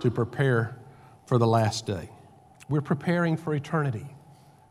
to 0.00 0.10
prepare 0.10 0.76
for 1.26 1.38
the 1.38 1.46
last 1.46 1.86
day. 1.86 2.10
We're 2.68 2.80
preparing 2.80 3.36
for 3.36 3.54
eternity 3.54 4.06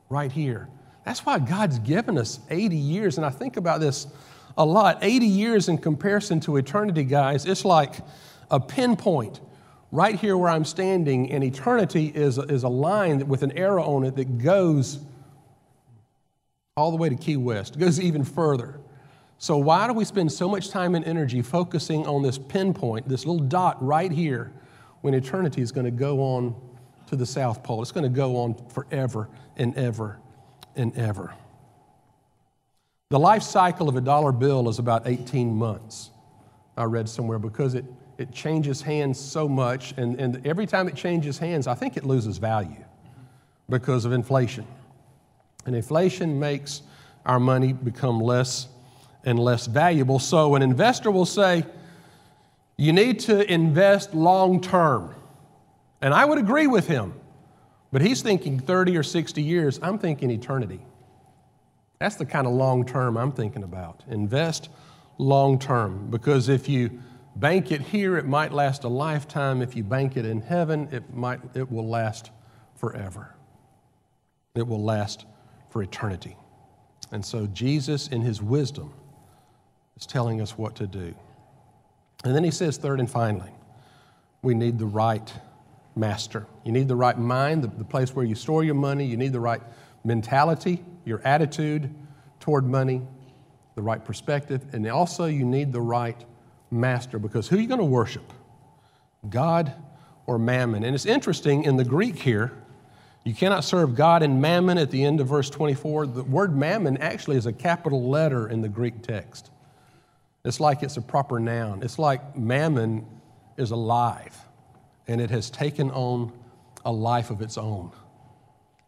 right 0.10 0.32
here. 0.32 0.68
That's 1.06 1.26
why 1.26 1.40
God's 1.40 1.80
given 1.80 2.18
us 2.18 2.40
80 2.50 2.76
years. 2.76 3.18
And 3.18 3.26
I 3.26 3.30
think 3.30 3.58
about 3.58 3.80
this 3.80 4.08
a 4.58 4.66
lot. 4.66 5.00
80 5.02 5.26
years 5.26 5.70
in 5.70 5.78
comparison 5.78 6.40
to 6.42 6.58
eternity, 6.58 7.04
guys, 7.04 7.46
it's 7.46 7.66
like 7.66 7.96
a 8.52 8.60
pinpoint 8.60 9.40
right 9.92 10.16
here 10.16 10.38
where 10.38 10.50
I'm 10.50 10.66
standing, 10.66 11.32
and 11.32 11.44
eternity 11.44 12.08
is, 12.14 12.38
is 12.38 12.64
a 12.64 12.70
line 12.70 13.28
with 13.28 13.44
an 13.44 13.58
arrow 13.58 13.84
on 13.84 14.04
it 14.04 14.16
that 14.16 14.38
goes 14.38 15.00
all 16.78 16.90
the 16.90 16.98
way 16.98 17.10
to 17.10 17.16
Key 17.16 17.36
West, 17.36 17.76
it 17.76 17.80
goes 17.80 18.00
even 18.00 18.24
further. 18.24 18.80
So, 19.38 19.58
why 19.58 19.88
do 19.88 19.94
we 19.94 20.06
spend 20.06 20.32
so 20.32 20.48
much 20.48 20.70
time 20.70 20.96
and 20.96 21.04
energy 21.04 21.42
focusing 21.42 22.08
on 22.08 22.22
this 22.22 22.38
pinpoint, 22.38 23.10
this 23.10 23.26
little 23.26 23.44
dot 23.44 23.84
right 23.84 24.12
here, 24.12 24.54
when 25.02 25.14
eternity 25.14 25.62
is 25.62 25.72
going 25.72 25.86
to 25.86 25.92
go 25.92 26.22
on 26.22 26.56
to 27.08 27.18
the 27.18 27.26
South 27.26 27.62
Pole? 27.62 27.82
It's 27.82 27.92
going 27.92 28.04
to 28.04 28.10
go 28.10 28.38
on 28.38 28.56
forever 28.70 29.28
and 29.58 29.76
ever 29.76 30.20
and 30.78 30.96
ever. 30.96 31.34
The 33.10 33.20
life 33.20 33.44
cycle 33.44 33.90
of 33.90 33.98
a 33.98 34.02
dollar 34.02 34.32
bill 34.32 34.70
is 34.70 34.80
about 34.80 35.06
18 35.06 35.54
months, 35.54 36.12
I 36.78 36.86
read 36.86 37.10
somewhere, 37.10 37.40
because 37.40 37.74
it, 37.74 37.84
it 38.18 38.32
changes 38.32 38.82
hands 38.82 39.20
so 39.20 39.50
much, 39.50 39.94
and, 39.98 40.18
and 40.18 40.48
every 40.48 40.66
time 40.66 40.88
it 40.88 40.96
changes 40.96 41.38
hands, 41.38 41.68
I 41.68 41.74
think 41.74 41.98
it 41.98 42.06
loses 42.06 42.38
value 42.38 42.86
because 43.68 44.06
of 44.06 44.14
inflation. 44.14 44.66
And 45.66 45.76
inflation 45.76 46.40
makes 46.40 46.82
our 47.26 47.40
money 47.40 47.74
become 47.74 48.20
less 48.20 48.68
and 49.24 49.38
less 49.38 49.68
valuable. 49.68 50.20
So 50.20 50.56
an 50.56 50.62
investor 50.62 51.12
will 51.12 51.26
say, 51.26 51.66
you 52.78 52.94
need 52.94 53.20
to 53.22 53.52
invest 53.52 54.14
long 54.14 54.62
term. 54.62 55.14
And 56.02 56.14
I 56.14 56.26
would 56.26 56.40
agree 56.40 56.68
with 56.68 56.88
him. 56.88 57.14
But 57.92 58.02
he's 58.02 58.22
thinking 58.22 58.60
30 58.60 58.98
or 58.98 59.04
60 59.04 59.44
years. 59.44 59.80
I'm 59.84 60.00
thinking 60.00 60.32
eternity. 60.32 60.82
That's 62.00 62.16
the 62.16 62.26
kind 62.26 62.48
of 62.48 62.54
long 62.54 62.86
term 62.86 63.18
I'm 63.18 63.32
thinking 63.32 63.64
about. 63.64 64.04
Invest 64.10 64.70
long 65.18 65.60
term. 65.60 66.10
Because 66.10 66.50
if 66.50 66.68
you 66.68 67.00
bank 67.36 67.72
it 67.72 67.82
here, 67.82 68.18
it 68.18 68.26
might 68.26 68.52
last 68.52 68.84
a 68.84 68.88
lifetime. 68.88 69.62
If 69.62 69.76
you 69.76 69.84
bank 69.84 70.18
it 70.18 70.26
in 70.26 70.42
heaven, 70.42 70.90
it, 70.92 71.14
might, 71.14 71.40
it 71.54 71.72
will 71.72 71.88
last 71.88 72.32
forever. 72.76 73.36
It 74.56 74.66
will 74.66 74.84
last 74.84 75.26
for 75.72 75.82
eternity. 75.82 76.38
And 77.12 77.26
so 77.26 77.48
Jesus, 77.48 78.08
in 78.08 78.22
his 78.22 78.42
wisdom, 78.42 78.94
is 79.98 80.06
telling 80.06 80.42
us 80.42 80.58
what 80.58 80.76
to 80.76 80.88
do. 80.88 81.16
And 82.24 82.36
then 82.36 82.44
he 82.44 82.52
says, 82.52 82.78
third 82.78 83.00
and 83.00 83.10
finally, 83.10 83.50
we 84.44 84.54
need 84.54 84.78
the 84.78 84.86
right 84.86 85.34
master. 85.96 86.46
You 86.64 86.72
need 86.72 86.88
the 86.88 86.96
right 86.96 87.18
mind, 87.18 87.64
the, 87.64 87.68
the 87.68 87.84
place 87.84 88.16
where 88.16 88.26
you 88.26 88.36
store 88.36 88.64
your 88.64 88.76
money. 88.76 89.06
You 89.06 89.18
need 89.18 89.34
the 89.34 89.40
right 89.40 89.62
mentality, 90.04 90.84
your 91.06 91.22
attitude 91.26 91.94
toward 92.40 92.66
money, 92.66 93.02
the 93.76 93.82
right 93.82 94.04
perspective. 94.04 94.66
And 94.74 94.88
also, 94.88 95.26
you 95.26 95.46
need 95.46 95.72
the 95.72 95.82
right 95.82 96.24
master 96.70 97.20
because 97.20 97.48
who 97.48 97.58
are 97.58 97.62
you 97.62 97.68
going 97.68 97.80
to 97.80 97.86
worship? 97.86 98.32
God 99.30 99.74
or 100.26 100.40
mammon? 100.40 100.84
And 100.84 100.96
it's 100.96 101.06
interesting 101.06 101.64
in 101.64 101.78
the 101.78 101.86
Greek 101.86 102.18
here, 102.18 102.52
you 103.24 103.36
cannot 103.36 103.64
serve 103.64 103.96
God 103.96 104.24
and 104.24 104.42
mammon 104.42 104.78
at 104.78 104.90
the 104.90 105.04
end 105.04 105.20
of 105.22 105.28
verse 105.28 105.50
24. 105.50 106.08
The 106.08 106.24
word 106.24 106.56
mammon 106.56 106.98
actually 106.98 107.38
is 107.38 107.46
a 107.46 107.54
capital 107.54 108.10
letter 108.10 108.48
in 108.48 108.62
the 108.62 108.70
Greek 108.70 109.04
text. 109.04 109.52
It's 110.44 110.60
like 110.60 110.82
it's 110.82 110.98
a 110.98 111.02
proper 111.02 111.40
noun. 111.40 111.84
It's 111.84 112.00
like 112.00 112.36
mammon 112.36 113.06
is 113.58 113.72
alive 113.72 114.36
and 115.08 115.22
it 115.22 115.30
has 115.30 115.52
taken 115.52 115.92
on 115.92 116.32
a 116.84 116.92
life 116.92 117.30
of 117.30 117.42
its 117.42 117.58
own 117.58 117.92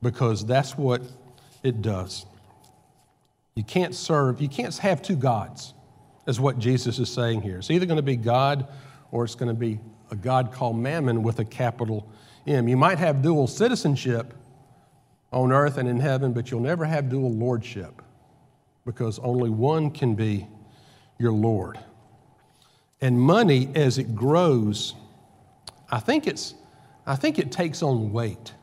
because 0.01 0.45
that's 0.45 0.77
what 0.77 1.01
it 1.61 1.81
does. 1.81 2.25
You 3.55 3.63
can't 3.63 3.93
serve, 3.93 4.41
you 4.41 4.49
can't 4.49 4.75
have 4.77 5.03
two 5.03 5.15
gods, 5.15 5.75
is 6.25 6.39
what 6.39 6.57
Jesus 6.57 6.97
is 6.97 7.11
saying 7.11 7.41
here. 7.41 7.57
It's 7.57 7.69
either 7.69 7.85
going 7.85 7.97
to 7.97 8.01
be 8.01 8.15
God 8.15 8.67
or 9.11 9.23
it's 9.23 9.35
going 9.35 9.53
to 9.53 9.59
be 9.59 9.79
a 10.09 10.15
God 10.15 10.51
called 10.51 10.77
Mammon 10.77 11.21
with 11.21 11.39
a 11.39 11.45
capital 11.45 12.09
M. 12.45 12.67
You 12.67 12.77
might 12.77 13.00
have 13.00 13.21
dual 13.21 13.47
citizenship 13.47 14.33
on 15.31 15.51
earth 15.51 15.77
and 15.77 15.88
in 15.88 16.00
heaven, 16.00 16.33
but 16.33 16.51
you'll 16.51 16.59
never 16.59 16.85
have 16.85 17.09
dual 17.09 17.31
lordship 17.31 18.01
because 18.85 19.17
only 19.19 19.50
one 19.50 19.91
can 19.91 20.13
be 20.15 20.47
your 21.17 21.32
Lord. 21.32 21.79
And 23.01 23.19
money, 23.19 23.69
as 23.75 23.97
it 23.97 24.13
grows, 24.15 24.93
I 25.89 25.99
think, 25.99 26.27
it's, 26.27 26.53
I 27.06 27.15
think 27.15 27.39
it 27.39 27.51
takes 27.51 27.82
on 27.82 28.12
weight. 28.12 28.53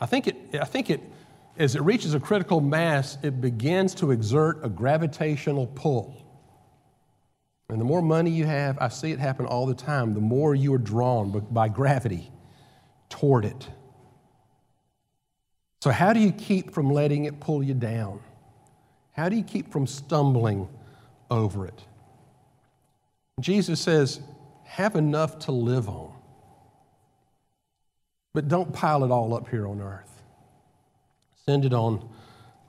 I 0.00 0.06
think, 0.06 0.26
it, 0.26 0.36
I 0.60 0.64
think 0.64 0.90
it, 0.90 1.00
as 1.58 1.74
it 1.74 1.82
reaches 1.82 2.14
a 2.14 2.20
critical 2.20 2.60
mass, 2.60 3.18
it 3.22 3.40
begins 3.40 3.94
to 3.96 4.10
exert 4.10 4.64
a 4.64 4.68
gravitational 4.68 5.66
pull. 5.66 6.24
And 7.68 7.78
the 7.78 7.84
more 7.84 8.00
money 8.00 8.30
you 8.30 8.46
have, 8.46 8.78
I 8.78 8.88
see 8.88 9.12
it 9.12 9.18
happen 9.18 9.44
all 9.44 9.66
the 9.66 9.74
time, 9.74 10.14
the 10.14 10.20
more 10.20 10.54
you 10.54 10.72
are 10.72 10.78
drawn 10.78 11.30
by 11.50 11.68
gravity 11.68 12.30
toward 13.08 13.44
it. 13.44 13.68
So, 15.80 15.90
how 15.90 16.12
do 16.12 16.20
you 16.20 16.32
keep 16.32 16.72
from 16.72 16.90
letting 16.90 17.24
it 17.24 17.40
pull 17.40 17.62
you 17.62 17.74
down? 17.74 18.20
How 19.12 19.28
do 19.28 19.36
you 19.36 19.44
keep 19.44 19.72
from 19.72 19.86
stumbling 19.86 20.68
over 21.30 21.66
it? 21.66 21.82
Jesus 23.40 23.80
says, 23.80 24.20
have 24.64 24.96
enough 24.96 25.38
to 25.40 25.52
live 25.52 25.88
on. 25.88 26.12
But 28.34 28.48
don't 28.48 28.72
pile 28.72 29.02
it 29.04 29.10
all 29.10 29.34
up 29.34 29.48
here 29.48 29.66
on 29.66 29.80
earth. 29.80 30.22
Send 31.46 31.64
it 31.64 31.72
on 31.72 32.08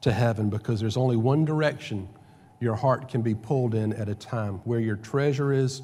to 0.01 0.11
heaven 0.11 0.49
because 0.49 0.79
there's 0.79 0.97
only 0.97 1.17
one 1.17 1.45
direction 1.45 2.07
your 2.61 2.75
heart 2.75 3.09
can 3.09 3.21
be 3.21 3.35
pulled 3.35 3.75
in 3.75 3.93
at 3.93 4.07
a 4.09 4.15
time. 4.15 4.55
Where 4.63 4.79
your 4.79 4.95
treasure 4.95 5.51
is, 5.51 5.81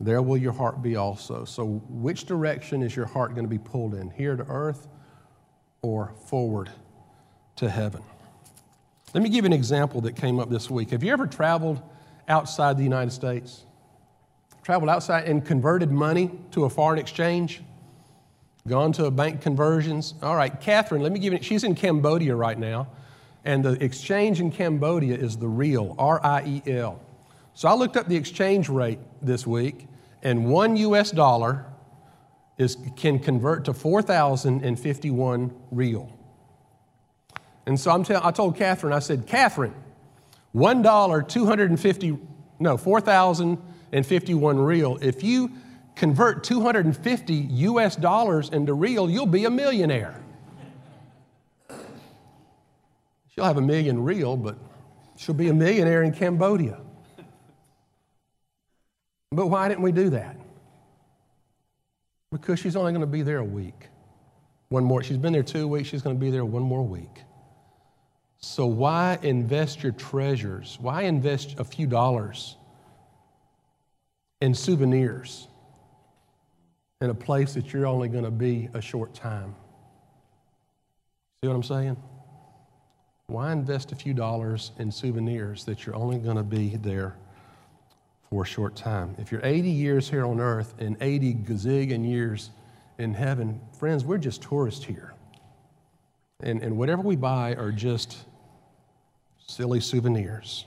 there 0.00 0.22
will 0.22 0.36
your 0.36 0.52
heart 0.52 0.82
be 0.82 0.96
also. 0.96 1.44
So, 1.44 1.82
which 1.88 2.24
direction 2.24 2.82
is 2.82 2.96
your 2.96 3.06
heart 3.06 3.34
going 3.34 3.44
to 3.44 3.50
be 3.50 3.58
pulled 3.58 3.94
in? 3.94 4.10
Here 4.10 4.36
to 4.36 4.44
earth 4.44 4.88
or 5.82 6.12
forward 6.26 6.70
to 7.56 7.70
heaven? 7.70 8.02
Let 9.14 9.22
me 9.22 9.28
give 9.28 9.44
you 9.44 9.46
an 9.46 9.52
example 9.52 10.00
that 10.02 10.16
came 10.16 10.40
up 10.40 10.50
this 10.50 10.68
week. 10.68 10.90
Have 10.90 11.04
you 11.04 11.12
ever 11.12 11.26
traveled 11.26 11.80
outside 12.26 12.76
the 12.76 12.82
United 12.82 13.12
States? 13.12 13.64
Traveled 14.64 14.90
outside 14.90 15.28
and 15.28 15.44
converted 15.44 15.92
money 15.92 16.30
to 16.50 16.64
a 16.64 16.70
foreign 16.70 16.98
exchange? 16.98 17.62
Gone 18.66 18.92
to 18.92 19.04
a 19.04 19.10
bank 19.10 19.42
conversions? 19.42 20.14
All 20.22 20.34
right, 20.34 20.58
Catherine, 20.60 21.02
let 21.02 21.12
me 21.12 21.20
give 21.20 21.32
you, 21.32 21.42
she's 21.42 21.64
in 21.64 21.74
Cambodia 21.74 22.34
right 22.34 22.58
now, 22.58 22.88
and 23.44 23.62
the 23.62 23.72
exchange 23.84 24.40
in 24.40 24.50
Cambodia 24.50 25.16
is 25.16 25.36
the 25.36 25.46
riel, 25.46 25.94
R 25.98 26.18
I 26.24 26.42
E 26.46 26.62
L. 26.72 27.00
So 27.54 27.68
I 27.68 27.74
looked 27.74 27.96
up 27.96 28.08
the 28.08 28.16
exchange 28.16 28.68
rate 28.68 28.98
this 29.22 29.46
week, 29.46 29.86
and 30.22 30.46
one 30.50 30.76
US 30.76 31.12
dollar 31.12 31.66
is, 32.58 32.76
can 32.96 33.20
convert 33.20 33.64
to 33.66 33.72
4,051 33.72 35.54
riel. 35.70 36.12
And 37.66 37.78
so 37.78 37.92
I'm 37.92 38.04
tell, 38.04 38.20
I 38.24 38.32
told 38.32 38.56
Catherine, 38.56 38.92
I 38.92 38.98
said, 38.98 39.26
Catherine, 39.26 39.74
$1, 40.54 41.28
250, 41.28 42.18
no, 42.58 42.76
4,051 42.76 44.58
riel. 44.58 44.98
If 45.00 45.22
you 45.22 45.50
convert 45.94 46.42
250 46.42 47.34
US 47.34 47.96
dollars 47.96 48.48
into 48.50 48.74
riel, 48.74 49.08
you'll 49.08 49.26
be 49.26 49.44
a 49.44 49.50
millionaire. 49.50 50.20
She'll 53.28 53.44
have 53.44 53.56
a 53.56 53.62
million 53.62 54.02
riel, 54.02 54.36
but 54.36 54.56
she'll 55.16 55.34
be 55.34 55.48
a 55.48 55.54
millionaire 55.54 56.02
in 56.02 56.12
Cambodia. 56.12 56.80
But 59.34 59.48
why 59.48 59.68
didn't 59.68 59.82
we 59.82 59.92
do 59.92 60.10
that? 60.10 60.36
Because 62.30 62.58
she's 62.58 62.76
only 62.76 62.92
going 62.92 63.00
to 63.00 63.06
be 63.06 63.22
there 63.22 63.38
a 63.38 63.44
week. 63.44 63.88
One 64.68 64.84
more. 64.84 65.02
She's 65.02 65.18
been 65.18 65.32
there 65.32 65.42
two 65.42 65.68
weeks. 65.68 65.88
She's 65.88 66.02
going 66.02 66.16
to 66.16 66.20
be 66.20 66.30
there 66.30 66.44
one 66.44 66.62
more 66.62 66.82
week. 66.82 67.22
So 68.38 68.66
why 68.66 69.18
invest 69.22 69.82
your 69.82 69.92
treasures? 69.92 70.78
Why 70.80 71.02
invest 71.02 71.56
a 71.58 71.64
few 71.64 71.86
dollars 71.86 72.56
in 74.40 74.54
souvenirs? 74.54 75.48
in 77.04 77.10
a 77.10 77.14
place 77.14 77.52
that 77.52 77.72
you're 77.72 77.86
only 77.86 78.08
going 78.08 78.24
to 78.24 78.30
be 78.30 78.68
a 78.72 78.80
short 78.80 79.14
time. 79.14 79.54
See 81.42 81.48
what 81.48 81.54
I'm 81.54 81.62
saying? 81.62 81.96
Why 83.26 83.52
invest 83.52 83.92
a 83.92 83.96
few 83.96 84.14
dollars 84.14 84.72
in 84.78 84.90
souvenirs 84.90 85.64
that 85.66 85.84
you're 85.84 85.96
only 85.96 86.18
going 86.18 86.36
to 86.36 86.42
be 86.42 86.76
there 86.76 87.16
for 88.34 88.42
a 88.42 88.46
short 88.46 88.74
time? 88.74 89.14
If 89.16 89.30
you're 89.30 89.44
80 89.44 89.70
years 89.70 90.10
here 90.10 90.26
on 90.26 90.40
earth 90.40 90.74
and 90.80 90.96
80 91.00 91.34
gazillion 91.34 92.04
years 92.04 92.50
in 92.98 93.14
heaven, 93.14 93.60
friends, 93.78 94.04
we're 94.04 94.18
just 94.18 94.42
tourists 94.42 94.84
here. 94.84 95.14
And, 96.40 96.60
and 96.60 96.76
whatever 96.76 97.02
we 97.02 97.14
buy 97.14 97.54
are 97.54 97.70
just 97.70 98.18
silly 99.46 99.78
souvenirs. 99.78 100.64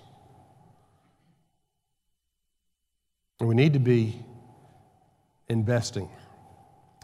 And 3.41 3.49
we 3.49 3.53
need 3.53 3.73
to 3.73 3.79
be 3.79 4.17
investing 5.49 6.07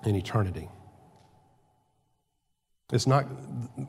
in 0.05 0.15
eternity. 0.15 0.69
It's 2.93 3.05
not, 3.05 3.23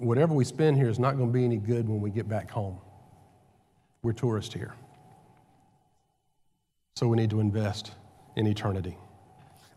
whatever 0.00 0.34
we 0.34 0.44
spend 0.44 0.76
here 0.76 0.88
is 0.88 0.98
not 0.98 1.16
going 1.16 1.28
to 1.28 1.32
be 1.32 1.44
any 1.44 1.58
good 1.58 1.88
when 1.88 2.00
we 2.00 2.10
get 2.10 2.28
back 2.28 2.50
home. 2.50 2.78
We're 4.02 4.12
tourists 4.12 4.52
here. 4.52 4.74
So 6.96 7.08
we 7.08 7.16
need 7.16 7.30
to 7.30 7.40
invest 7.40 7.90
in 8.36 8.46
eternity. 8.46 8.96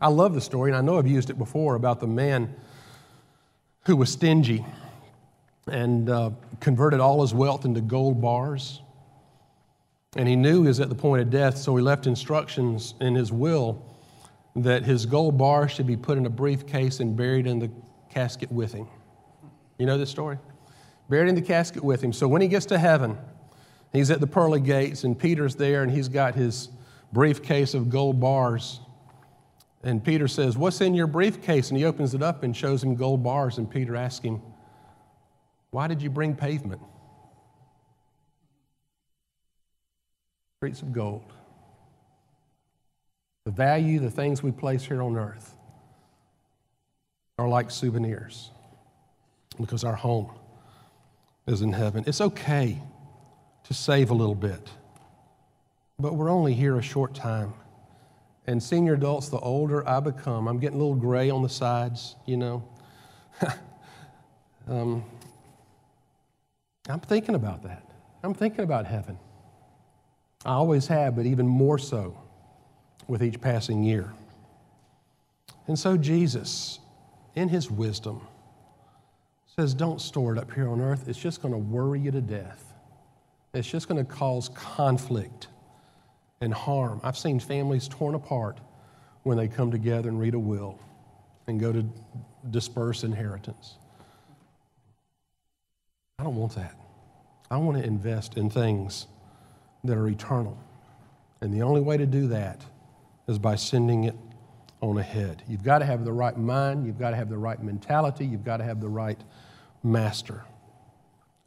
I 0.00 0.06
love 0.06 0.34
the 0.34 0.40
story, 0.40 0.70
and 0.70 0.76
I 0.76 0.80
know 0.80 0.98
I've 0.98 1.08
used 1.08 1.30
it 1.30 1.38
before 1.38 1.74
about 1.74 1.98
the 1.98 2.06
man 2.06 2.54
who 3.86 3.96
was 3.96 4.12
stingy 4.12 4.64
and 5.66 6.08
uh, 6.08 6.30
converted 6.60 7.00
all 7.00 7.22
his 7.22 7.34
wealth 7.34 7.64
into 7.64 7.80
gold 7.80 8.22
bars. 8.22 8.82
And 10.14 10.28
he 10.28 10.36
knew 10.36 10.62
he 10.62 10.68
was 10.68 10.78
at 10.78 10.90
the 10.90 10.94
point 10.94 11.20
of 11.20 11.28
death, 11.28 11.58
so 11.58 11.74
he 11.74 11.82
left 11.82 12.06
instructions 12.06 12.94
in 13.00 13.16
his 13.16 13.32
will 13.32 13.84
that 14.54 14.84
his 14.84 15.04
gold 15.04 15.36
bar 15.36 15.68
should 15.68 15.88
be 15.88 15.96
put 15.96 16.18
in 16.18 16.26
a 16.26 16.30
briefcase 16.30 17.00
and 17.00 17.16
buried 17.16 17.48
in 17.48 17.58
the 17.58 17.70
casket 18.10 18.52
with 18.52 18.72
him. 18.72 18.86
You 19.78 19.86
know 19.86 19.98
this 19.98 20.10
story? 20.10 20.38
Buried 21.08 21.28
in 21.28 21.34
the 21.34 21.42
casket 21.42 21.82
with 21.82 22.00
him. 22.00 22.12
So 22.12 22.28
when 22.28 22.42
he 22.42 22.48
gets 22.48 22.66
to 22.66 22.78
heaven, 22.78 23.18
he's 23.92 24.12
at 24.12 24.20
the 24.20 24.26
pearly 24.28 24.60
gates, 24.60 25.02
and 25.02 25.18
Peter's 25.18 25.56
there, 25.56 25.82
and 25.82 25.90
he's 25.90 26.08
got 26.08 26.36
his 26.36 26.68
briefcase 27.12 27.74
of 27.74 27.90
gold 27.90 28.20
bars. 28.20 28.80
And 29.82 30.02
Peter 30.02 30.28
says, 30.28 30.56
What's 30.56 30.80
in 30.80 30.94
your 30.94 31.06
briefcase? 31.06 31.70
And 31.70 31.78
he 31.78 31.84
opens 31.84 32.14
it 32.14 32.22
up 32.22 32.42
and 32.42 32.56
shows 32.56 32.82
him 32.82 32.94
gold 32.94 33.22
bars. 33.22 33.58
And 33.58 33.70
Peter 33.70 33.96
asks 33.96 34.24
him, 34.24 34.42
Why 35.70 35.86
did 35.86 36.02
you 36.02 36.10
bring 36.10 36.34
pavement? 36.34 36.82
Streets 40.58 40.82
of 40.82 40.92
gold. 40.92 41.32
The 43.44 43.52
value, 43.52 44.00
the 44.00 44.10
things 44.10 44.42
we 44.42 44.50
place 44.50 44.82
here 44.82 45.02
on 45.02 45.16
earth 45.16 45.54
are 47.38 47.48
like 47.48 47.70
souvenirs 47.70 48.50
because 49.60 49.84
our 49.84 49.94
home 49.94 50.30
is 51.46 51.62
in 51.62 51.72
heaven. 51.72 52.04
It's 52.06 52.20
okay 52.20 52.82
to 53.64 53.74
save 53.74 54.10
a 54.10 54.14
little 54.14 54.34
bit, 54.34 54.68
but 56.00 56.14
we're 56.14 56.30
only 56.30 56.54
here 56.54 56.78
a 56.78 56.82
short 56.82 57.12
time. 57.12 57.52
And 58.46 58.62
senior 58.62 58.94
adults, 58.94 59.28
the 59.28 59.38
older 59.40 59.86
I 59.86 59.98
become, 60.00 60.46
I'm 60.46 60.58
getting 60.58 60.76
a 60.76 60.78
little 60.78 60.94
gray 60.94 61.28
on 61.28 61.42
the 61.42 61.48
sides, 61.48 62.14
you 62.24 62.36
know. 62.36 62.62
um, 64.68 65.04
I'm 66.88 67.00
thinking 67.00 67.34
about 67.34 67.64
that. 67.64 67.82
I'm 68.22 68.32
thinking 68.32 68.62
about 68.62 68.86
heaven. 68.86 69.18
I 70.44 70.52
always 70.52 70.86
have, 70.86 71.16
but 71.16 71.26
even 71.26 71.46
more 71.46 71.78
so 71.78 72.16
with 73.08 73.22
each 73.22 73.40
passing 73.40 73.82
year. 73.82 74.12
And 75.66 75.76
so 75.76 75.96
Jesus, 75.96 76.78
in 77.34 77.48
his 77.48 77.70
wisdom, 77.70 78.26
says, 79.56 79.74
Don't 79.74 80.00
store 80.00 80.36
it 80.36 80.38
up 80.38 80.52
here 80.52 80.68
on 80.68 80.80
earth. 80.80 81.08
It's 81.08 81.18
just 81.18 81.42
going 81.42 81.52
to 81.52 81.58
worry 81.58 82.00
you 82.00 82.12
to 82.12 82.20
death. 82.20 82.72
It's 83.52 83.68
just 83.68 83.88
going 83.88 84.04
to 84.04 84.10
cause 84.10 84.48
conflict 84.50 85.48
and 86.40 86.52
harm. 86.52 87.00
I've 87.02 87.18
seen 87.18 87.40
families 87.40 87.88
torn 87.88 88.14
apart 88.14 88.58
when 89.22 89.36
they 89.36 89.48
come 89.48 89.70
together 89.70 90.08
and 90.08 90.18
read 90.20 90.34
a 90.34 90.38
will 90.38 90.78
and 91.46 91.58
go 91.58 91.72
to 91.72 91.84
disperse 92.50 93.04
inheritance. 93.04 93.74
I 96.18 96.24
don't 96.24 96.36
want 96.36 96.54
that. 96.56 96.74
I 97.50 97.56
want 97.56 97.78
to 97.78 97.84
invest 97.84 98.36
in 98.36 98.50
things 98.50 99.06
that 99.84 99.96
are 99.96 100.08
eternal. 100.08 100.58
And 101.40 101.52
the 101.52 101.62
only 101.62 101.80
way 101.80 101.96
to 101.96 102.06
do 102.06 102.28
that 102.28 102.60
is 103.28 103.38
by 103.38 103.56
sending 103.56 104.04
it 104.04 104.16
on 104.80 104.98
ahead. 104.98 105.42
You've 105.48 105.62
got 105.62 105.78
to 105.78 105.84
have 105.84 106.04
the 106.04 106.12
right 106.12 106.36
mind, 106.36 106.86
you've 106.86 106.98
got 106.98 107.10
to 107.10 107.16
have 107.16 107.28
the 107.28 107.38
right 107.38 107.60
mentality, 107.62 108.26
you've 108.26 108.44
got 108.44 108.58
to 108.58 108.64
have 108.64 108.80
the 108.80 108.88
right 108.88 109.18
master. 109.82 110.44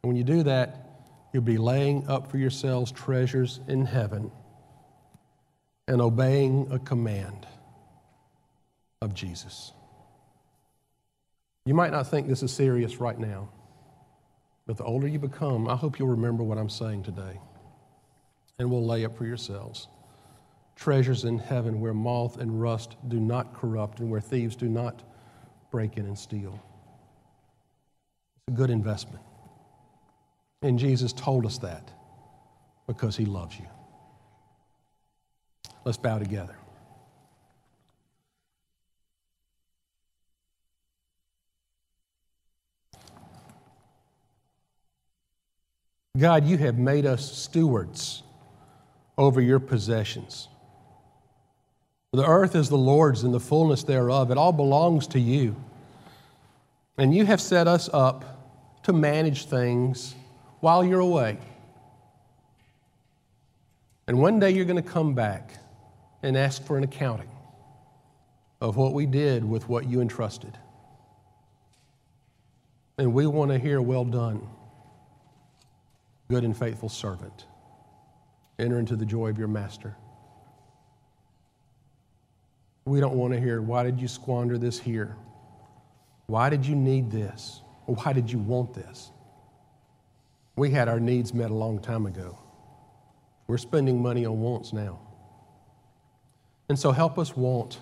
And 0.02 0.10
when 0.10 0.16
you 0.16 0.24
do 0.24 0.42
that, 0.42 0.88
you'll 1.32 1.42
be 1.42 1.58
laying 1.58 2.06
up 2.08 2.30
for 2.30 2.38
yourselves 2.38 2.92
treasures 2.92 3.60
in 3.68 3.86
heaven 3.86 4.30
and 5.92 6.00
obeying 6.00 6.66
a 6.70 6.78
command 6.78 7.46
of 9.02 9.12
Jesus. 9.12 9.72
You 11.66 11.74
might 11.74 11.92
not 11.92 12.06
think 12.06 12.26
this 12.26 12.42
is 12.42 12.50
serious 12.50 12.96
right 12.96 13.18
now, 13.18 13.50
but 14.66 14.78
the 14.78 14.84
older 14.84 15.06
you 15.06 15.18
become, 15.18 15.68
I 15.68 15.76
hope 15.76 15.98
you'll 15.98 16.08
remember 16.08 16.42
what 16.44 16.56
I'm 16.56 16.70
saying 16.70 17.02
today 17.02 17.38
and 18.58 18.70
will 18.70 18.86
lay 18.86 19.04
up 19.04 19.14
for 19.14 19.26
yourselves 19.26 19.88
treasures 20.76 21.24
in 21.24 21.38
heaven 21.38 21.78
where 21.78 21.92
moth 21.92 22.38
and 22.38 22.58
rust 22.58 22.96
do 23.08 23.20
not 23.20 23.52
corrupt 23.52 24.00
and 24.00 24.10
where 24.10 24.22
thieves 24.22 24.56
do 24.56 24.70
not 24.70 25.02
break 25.70 25.98
in 25.98 26.06
and 26.06 26.18
steal. 26.18 26.58
It's 28.38 28.54
a 28.54 28.56
good 28.56 28.70
investment. 28.70 29.22
And 30.62 30.78
Jesus 30.78 31.12
told 31.12 31.44
us 31.44 31.58
that 31.58 31.92
because 32.86 33.14
he 33.14 33.26
loves 33.26 33.58
you. 33.58 33.66
Let's 35.84 35.98
bow 35.98 36.18
together. 36.18 36.56
God, 46.16 46.44
you 46.44 46.58
have 46.58 46.78
made 46.78 47.06
us 47.06 47.36
stewards 47.36 48.22
over 49.16 49.40
your 49.40 49.58
possessions. 49.58 50.48
The 52.12 52.26
earth 52.26 52.54
is 52.54 52.68
the 52.68 52.76
Lord's 52.76 53.24
and 53.24 53.32
the 53.32 53.40
fullness 53.40 53.82
thereof. 53.82 54.30
It 54.30 54.36
all 54.36 54.52
belongs 54.52 55.06
to 55.08 55.18
you. 55.18 55.56
And 56.98 57.14
you 57.14 57.24
have 57.24 57.40
set 57.40 57.66
us 57.66 57.88
up 57.92 58.82
to 58.82 58.92
manage 58.92 59.46
things 59.46 60.14
while 60.60 60.84
you're 60.84 61.00
away. 61.00 61.38
And 64.06 64.18
one 64.18 64.38
day 64.38 64.50
you're 64.50 64.66
going 64.66 64.82
to 64.82 64.88
come 64.88 65.14
back 65.14 65.54
and 66.22 66.36
ask 66.36 66.64
for 66.64 66.78
an 66.78 66.84
accounting 66.84 67.30
of 68.60 68.76
what 68.76 68.94
we 68.94 69.06
did 69.06 69.44
with 69.44 69.68
what 69.68 69.86
you 69.86 70.00
entrusted. 70.00 70.56
And 72.98 73.12
we 73.12 73.26
want 73.26 73.50
to 73.50 73.58
hear, 73.58 73.82
well 73.82 74.04
done, 74.04 74.46
good 76.28 76.44
and 76.44 76.56
faithful 76.56 76.88
servant. 76.88 77.46
Enter 78.58 78.78
into 78.78 78.94
the 78.94 79.06
joy 79.06 79.28
of 79.28 79.38
your 79.38 79.48
master. 79.48 79.96
We 82.84 83.00
don't 83.00 83.14
want 83.14 83.32
to 83.32 83.40
hear, 83.40 83.60
why 83.60 83.82
did 83.82 84.00
you 84.00 84.08
squander 84.08 84.58
this 84.58 84.78
here? 84.78 85.16
Why 86.26 86.50
did 86.50 86.64
you 86.64 86.76
need 86.76 87.10
this? 87.10 87.62
Why 87.86 88.12
did 88.12 88.30
you 88.30 88.38
want 88.38 88.74
this? 88.74 89.10
We 90.56 90.70
had 90.70 90.88
our 90.88 91.00
needs 91.00 91.34
met 91.34 91.50
a 91.50 91.54
long 91.54 91.80
time 91.80 92.06
ago. 92.06 92.38
We're 93.46 93.58
spending 93.58 94.00
money 94.00 94.24
on 94.24 94.40
wants 94.40 94.72
now. 94.72 95.00
And 96.72 96.78
so 96.78 96.90
help 96.90 97.18
us 97.18 97.36
want 97.36 97.80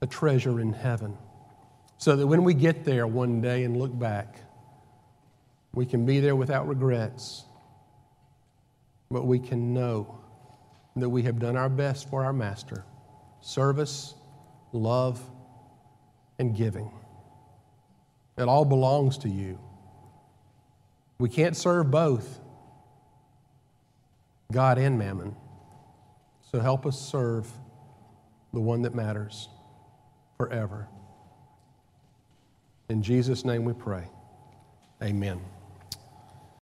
a 0.00 0.06
treasure 0.08 0.58
in 0.58 0.72
heaven 0.72 1.16
so 1.98 2.16
that 2.16 2.26
when 2.26 2.42
we 2.42 2.52
get 2.52 2.84
there 2.84 3.06
one 3.06 3.40
day 3.40 3.62
and 3.62 3.76
look 3.76 3.96
back, 3.96 4.40
we 5.72 5.86
can 5.86 6.04
be 6.04 6.18
there 6.18 6.34
without 6.34 6.66
regrets, 6.66 7.44
but 9.08 9.24
we 9.24 9.38
can 9.38 9.72
know 9.72 10.18
that 10.96 11.08
we 11.08 11.22
have 11.22 11.38
done 11.38 11.56
our 11.56 11.68
best 11.68 12.10
for 12.10 12.24
our 12.24 12.32
Master 12.32 12.84
service, 13.40 14.16
love, 14.72 15.22
and 16.40 16.56
giving. 16.56 16.90
It 18.36 18.48
all 18.48 18.64
belongs 18.64 19.16
to 19.18 19.28
you. 19.28 19.60
We 21.20 21.28
can't 21.28 21.56
serve 21.56 21.88
both 21.88 22.40
God 24.50 24.76
and 24.76 24.98
mammon. 24.98 25.36
So 26.50 26.60
help 26.60 26.84
us 26.84 27.00
serve 27.00 27.48
the 28.52 28.60
one 28.60 28.82
that 28.82 28.94
matters 28.94 29.48
forever. 30.36 30.88
In 32.88 33.02
Jesus' 33.02 33.44
name 33.44 33.64
we 33.64 33.72
pray. 33.72 34.04
Amen. 35.02 35.40